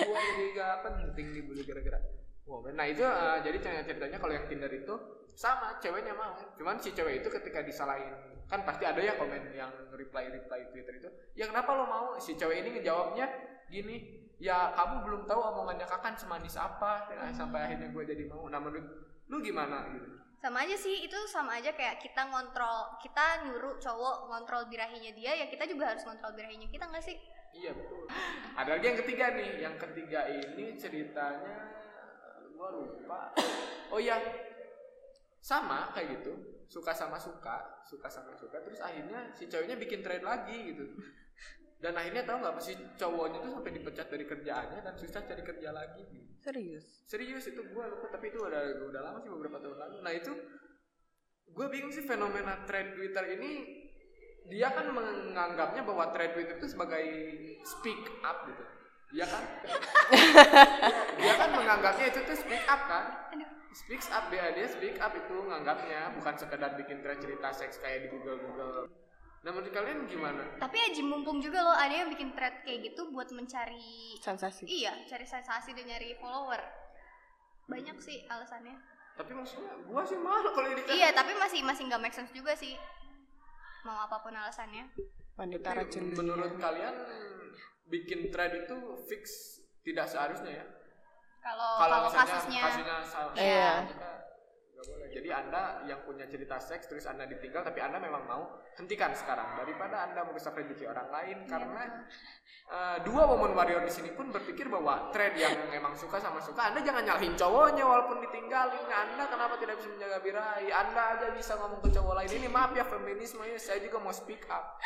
[0.00, 2.00] gue jadi gak penting dibully gara-gara
[2.48, 4.94] woman nah itu eh, jadi cerita- ceritanya kalau yang Tinder itu
[5.34, 6.30] sama ceweknya mau.
[6.54, 8.14] Cuman si cewek itu ketika disalahin
[8.50, 12.36] kan pasti ada ya komen yang reply reply Twitter itu ya kenapa lo mau si
[12.36, 13.26] cewek ini ngejawabnya
[13.68, 18.44] gini ya kamu belum tahu omongannya kakan semanis apa Ya, sampai akhirnya gue jadi mau
[18.52, 18.84] nah menurut
[19.30, 24.28] lu gimana gitu Sama aja sih, itu sama aja kayak kita ngontrol, kita nyuruh cowok
[24.28, 27.16] ngontrol birahinya dia, ya kita juga harus ngontrol birahinya kita nggak sih?
[27.54, 28.04] Iya betul.
[28.58, 29.50] Ada lagi yang ketiga nih.
[29.62, 31.56] Yang ketiga ini ceritanya
[32.58, 33.30] gua lupa.
[33.94, 34.18] Oh iya.
[35.38, 36.53] Sama kayak gitu.
[36.66, 38.60] Suka sama suka, suka sama suka.
[38.64, 40.84] Terus akhirnya si ceweknya bikin trade lagi gitu.
[41.78, 45.68] Dan akhirnya tahu nggak si cowoknya tuh sampai dipecat dari kerjaannya dan susah cari kerja
[45.68, 46.02] lagi.
[46.08, 46.28] Gitu.
[46.40, 46.86] Serius?
[47.04, 49.96] Serius itu gua lupa tapi itu udah udah lama sih beberapa tahun lalu.
[50.00, 50.32] Nah itu
[51.54, 53.50] gue bingung sih fenomena trend Twitter ini
[54.50, 57.04] dia kan menganggapnya bahwa trend Twitter itu sebagai
[57.64, 58.64] speak up gitu.
[59.14, 59.44] Iya kan?
[61.22, 63.04] dia kan menganggapnya itu tuh speak up kan?
[63.74, 68.06] Speak up dia dia speak up itu menganggapnya bukan sekedar bikin thread cerita seks kayak
[68.06, 68.86] di Google Google.
[69.42, 70.46] Nah menurut kalian gimana?
[70.62, 74.64] Tapi aji mumpung juga loh, ada yang bikin thread kayak gitu buat mencari, Sensasi.
[74.64, 76.62] iya, cari sensasi dan nyari follower.
[77.66, 78.78] Banyak sih alasannya.
[79.18, 80.94] Tapi maksudnya gua sih malu kalau ini kan.
[80.94, 82.78] Iya, tapi masih masih nggak make sense juga sih.
[83.84, 84.86] Mau apa pun alasannya.
[85.34, 86.94] Wanita racun menurut kalian
[87.90, 88.76] bikin thread itu
[89.10, 90.66] fix tidak seharusnya ya?
[91.44, 93.84] Kalau kalau kasusnya kasusnya salah Iya.
[93.84, 94.10] kita
[94.74, 95.06] nggak boleh.
[95.12, 98.42] jadi anda yang punya cerita seks terus anda ditinggal tapi anda memang mau
[98.74, 99.54] hentikan sekarang.
[99.54, 101.82] Daripada anda merusak rezeki orang lain Iya, karena
[102.64, 106.72] eh, dua woman warrior di sini pun berpikir bahwa trend yang memang suka sama suka
[106.72, 108.88] anda jangan nyalahin cowoknya walaupun ditinggalin.
[108.88, 112.30] Anda kenapa tidak bisa menjaga birahi anda aja bisa ngomong ke cowok lain.
[112.34, 114.80] Ini maaf ya feminisme ya saya juga mau speak up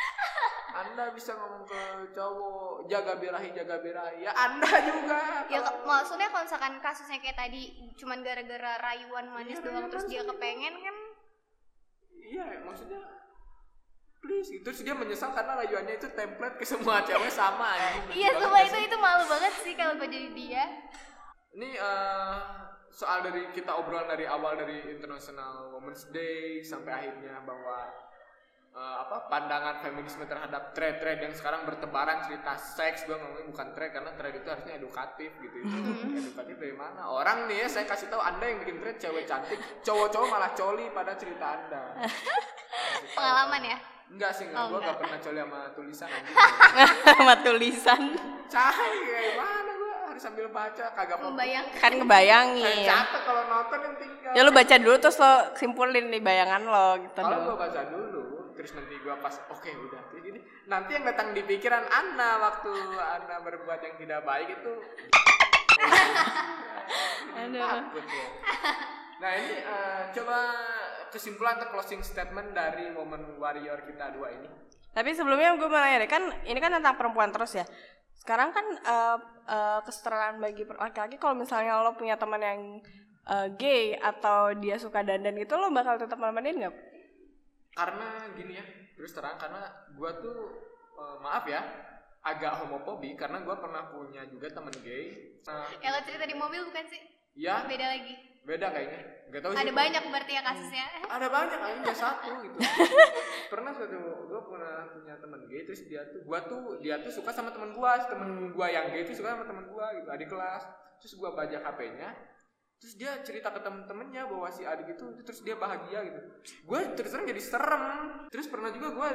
[0.71, 6.27] anda bisa ngomong ke cowok jaga birahi jaga birahi ya anda juga Ya Kalau- maksudnya
[6.27, 7.61] kalau misalkan kasusnya kayak tadi
[7.95, 10.95] cuman gara-gara rayuan manis Iya, doang terus dia kepengen kan
[12.19, 13.01] Iya, maksudnya
[14.19, 14.67] please gitu.
[14.67, 18.19] Terus dia menyesal karena rayuannya itu template ke semua cewek sama anjing.
[18.19, 20.63] Iya, banget itu itu malu banget sih kalau gue jadi dia.
[21.55, 22.37] Ini eh,
[22.91, 27.89] soal dari kita obrolan dari awal dari International Women's Day sampai akhirnya bahwa
[28.79, 33.91] eh, apa pandangan feminisme terhadap thread-thread yang sekarang bertebaran cerita seks gue ngomongin bukan thread
[33.91, 35.75] karena thread itu harusnya edukatif gitu itu
[36.23, 39.59] edukatif dari mana orang nih ya saya kasih tahu anda yang bikin thread cewek cantik
[39.83, 41.83] cowok-cowok malah coli pada cerita anda
[43.09, 43.77] Pengalaman ya.
[44.09, 44.61] Enggak sih, enggak.
[44.63, 44.89] Oh, Gua enggak.
[44.89, 46.09] gak pernah coli sama tulisan
[47.17, 48.01] sama tulisan
[48.49, 51.29] Cahaya kayak mana gua harus sambil baca kagak mau.
[51.29, 51.77] Membayangkan.
[51.77, 54.31] kan ngebayangin capek kalau nonton yang tinggal.
[54.33, 58.18] ya lu baca dulu terus lo simpulin di bayangan lo gitu Kalau gua baca dulu,
[58.59, 60.43] terus nanti gua pas oke udah terus gini.
[60.67, 64.73] Nanti yang datang di pikiran Anda waktu Anda berbuat yang tidak baik itu
[67.55, 68.27] takut ya.
[69.23, 70.37] Nah ini eh, coba
[71.07, 74.51] kesimpulan atau closing statement dari woman warrior kita dua ini.
[74.91, 77.65] Tapi sebelumnya gue mau nanya deh, kan ini kan tentang perempuan terus ya.
[78.19, 82.59] Sekarang kan eh, eh, kesetaraan bagi laki-laki kalau misalnya lo punya teman yang
[83.23, 86.75] eh, gay atau dia suka dandan gitu lo bakal tetap nemenin nggak?
[87.71, 89.61] Karena gini ya terus terang karena
[89.93, 90.37] gua tuh
[90.93, 91.61] eh, maaf ya
[92.21, 96.61] agak homofobi karena gua pernah punya juga temen gay nah, Yang lo cerita di mobil
[96.65, 97.01] bukan sih?
[97.33, 98.15] ya Beda lagi.
[98.41, 98.99] beda kayaknya
[99.29, 99.77] nggak tahu sih Ada gua.
[99.77, 100.85] banyak berarti ya kasusnya.
[101.05, 102.57] ada banyak aja nggak satu gitu
[103.53, 107.29] pernah suatu gua pernah punya temen gay terus dia tuh gua tuh dia tuh suka
[107.29, 110.63] sama temen gua temen gua yang gay tuh suka sama temen gua gitu adik kelas
[110.97, 112.09] terus gua bajak HP-nya
[112.79, 116.19] terus dia cerita ke temen-temennya bahwa si adik itu terus dia bahagia gitu.
[116.63, 117.85] Gue terus terang jadi serem.
[118.31, 119.09] Terus pernah juga gue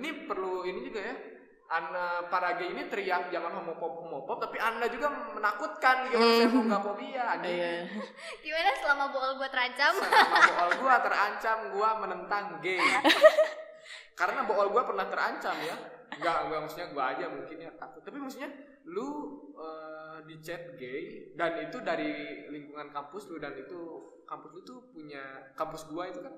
[0.00, 1.16] ini perlu ini juga ya
[1.66, 6.62] anda para gay ini teriak jangan homofob homofob tapi anda juga menakutkan gitu saya mau
[6.62, 7.90] nggak fobia anjing
[8.46, 9.92] Gimana selama bool gue terancam?
[9.98, 12.78] selama bool gua terancam gua menentang gay.
[14.18, 15.76] Karena bool gua pernah terancam ya.
[16.22, 18.02] Nggak nggak maksudnya gua aja mungkin ya takut.
[18.06, 18.50] Tapi maksudnya
[18.86, 19.08] lu
[19.58, 23.78] eh, di chat gay dan itu dari lingkungan kampus lu dan itu
[24.26, 26.34] kampus lu tuh punya kampus gua itu kan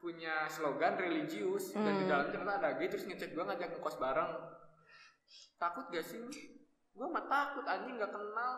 [0.00, 4.32] punya slogan religius dan di dalamnya ternyata ada gay terus ngechat gua ngajak ngekos bareng.
[5.60, 6.24] Takut gak sih
[6.94, 8.52] gua mah takut anjing nggak kenal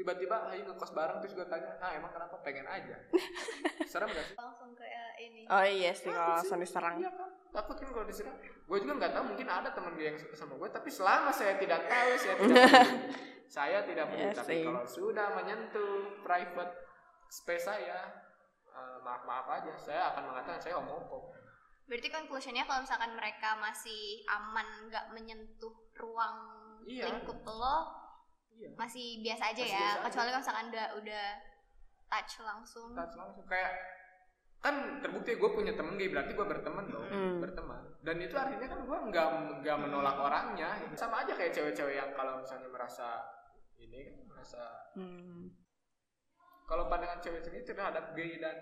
[0.00, 2.96] tiba-tiba ayo ngekos bareng terus gue tanya ah emang kenapa pengen aja
[3.84, 6.94] serem gak sih langsung kayak ini Oh iya sih kalau Takut langsung diserang.
[6.96, 7.28] Iya kan?
[7.50, 8.36] Takut kan kalau diserang.
[8.40, 11.58] Gue juga nggak tahu mungkin ada teman gue yang suka sama gue, tapi selama saya
[11.58, 12.64] tidak tahu, saya tidak
[13.58, 14.24] saya tidak peduli.
[14.24, 14.62] Iya tapi sih.
[14.64, 15.92] kalau sudah menyentuh
[16.22, 16.72] private
[17.26, 17.98] space saya,
[18.70, 21.34] eh, maaf maaf aja, saya akan mengatakan saya homophob.
[21.84, 26.36] berarti conclusionnya kalau misalkan mereka masih aman nggak menyentuh ruang
[26.86, 27.10] Iya.
[27.10, 27.99] lingkup lo
[28.60, 28.70] Iya.
[28.76, 30.04] masih biasa aja Masih ya biasa aja.
[30.04, 31.26] kecuali kalau misalkan udah udah
[32.06, 33.72] touch langsung Touch langsung kayak
[34.60, 37.40] kan terbukti gue punya temen gay berarti gue berteman dong Hmm.
[37.40, 39.26] berteman dan itu artinya kan gue nggak
[39.58, 43.24] nggak menolak orangnya sama aja kayak cewek-cewek yang kalau misalnya merasa
[43.74, 45.48] ini kan merasa Hmm.
[46.62, 48.54] Kalau pandangan cewek sendiri terhadap gay dan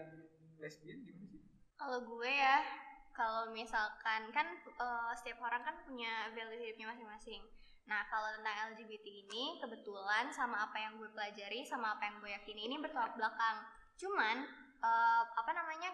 [0.57, 1.45] lesbian gimana sih?
[1.75, 2.65] Kalau gue ya,
[3.11, 7.45] kalau misalkan kan eh, setiap orang kan punya value hidupnya masing-masing.
[7.89, 12.31] Nah, kalau tentang LGBT ini kebetulan sama apa yang gue pelajari sama apa yang gue
[12.37, 13.65] yakini ini bertolak belakang.
[13.97, 14.45] Cuman
[14.85, 15.91] eh, apa namanya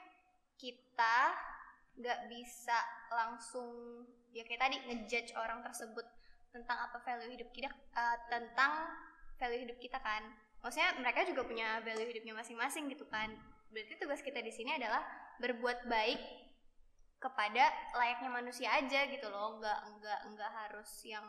[0.59, 1.17] kita
[1.95, 2.75] nggak bisa
[3.15, 4.03] langsung
[4.35, 6.03] ya kayak tadi ngejudge orang tersebut
[6.51, 8.91] tentang apa value hidup kita eh, tentang
[9.39, 10.35] value hidup kita kan.
[10.67, 13.31] Maksudnya mereka juga punya value hidupnya masing-masing gitu kan.
[13.71, 15.07] Berarti tugas kita di sini adalah
[15.39, 16.21] berbuat baik
[17.23, 21.25] kepada layaknya manusia aja gitu loh nggak nggak nggak harus yang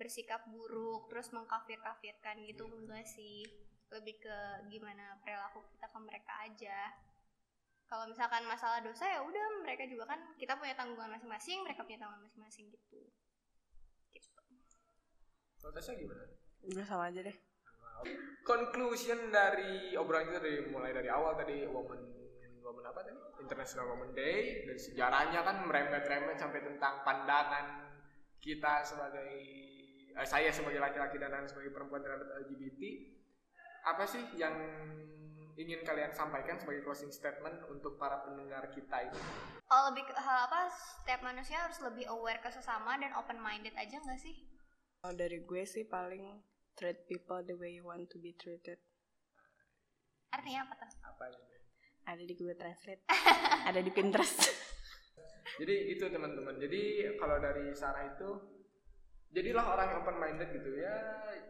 [0.00, 3.44] bersikap buruk terus mengkafir kafirkan gitu enggak sih
[3.92, 4.36] lebih ke
[4.72, 6.88] gimana perilaku kita ke mereka aja
[7.90, 12.00] kalau misalkan masalah dosa ya udah mereka juga kan kita punya tanggungan masing-masing mereka punya
[12.00, 13.02] tanggungan masing-masing gitu
[14.14, 14.28] gitu
[15.60, 16.24] Kalau Tasya gimana?
[16.64, 17.36] Udah sama aja deh.
[18.48, 22.00] Conclusion dari obrolan kita dari mulai dari awal tadi woman
[22.64, 23.18] woman apa tadi?
[23.44, 27.66] International Women Day dari sejarahnya kan merembet-rembet sampai tentang pandangan
[28.40, 29.28] kita sebagai
[30.14, 32.82] eh, saya sebagai laki-laki dan Anda sebagai perempuan terhadap LGBT.
[33.86, 34.54] Apa sih yang
[35.56, 39.20] ingin kalian sampaikan sebagai closing statement untuk para pendengar kita ini?
[39.70, 43.70] kalau lebih ke hal apa setiap manusia harus lebih aware ke sesama dan open minded
[43.78, 44.34] aja nggak sih
[44.98, 46.42] Kalau dari gue sih paling
[46.74, 48.82] treat people the way you want to be treated.
[50.28, 51.56] artinya apa tuh Apa ini?
[52.02, 53.02] Ada di Google Translate.
[53.68, 54.40] ada di Pinterest.
[55.56, 56.56] Jadi gitu teman-teman.
[56.58, 58.28] Jadi kalau dari Sarah itu
[59.30, 60.94] jadilah orang yang open minded gitu ya.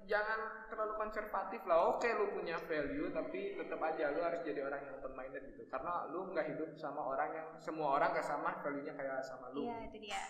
[0.05, 1.97] Jangan terlalu konservatif lah.
[1.97, 5.65] Oke lu punya value tapi tetap aja lu harus jadi orang yang open minded gitu.
[5.67, 9.65] Karena lu nggak hidup sama orang yang semua orang gak sama value-nya kayak sama lu.
[9.65, 10.23] iya itu dia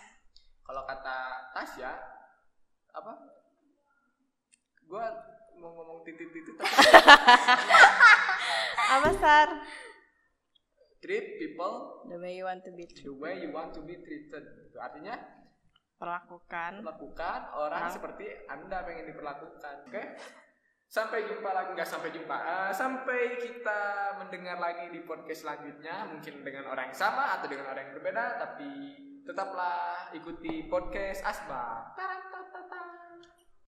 [0.61, 1.17] Kalau kata
[1.51, 1.91] Tasya
[2.93, 3.13] apa?
[4.85, 5.05] Gua
[5.57, 6.67] mau ngomong titit-titit tapi
[8.95, 9.49] Apa Sar?
[11.01, 13.17] treat people The way you want to be the treated.
[13.17, 14.45] way you want to be treated.
[14.77, 15.17] Artinya
[16.01, 16.81] Perlakukan.
[16.81, 17.93] perlakukan orang Orang.
[17.93, 20.03] seperti anda pengen diperlakukan oke
[20.89, 23.81] sampai jumpa lagi nggak sampai jumpa Eh, sampai kita
[24.17, 28.25] mendengar lagi di podcast selanjutnya mungkin dengan orang yang sama atau dengan orang yang berbeda
[28.41, 32.30] tapi tetaplah ikuti podcast Asba Taran.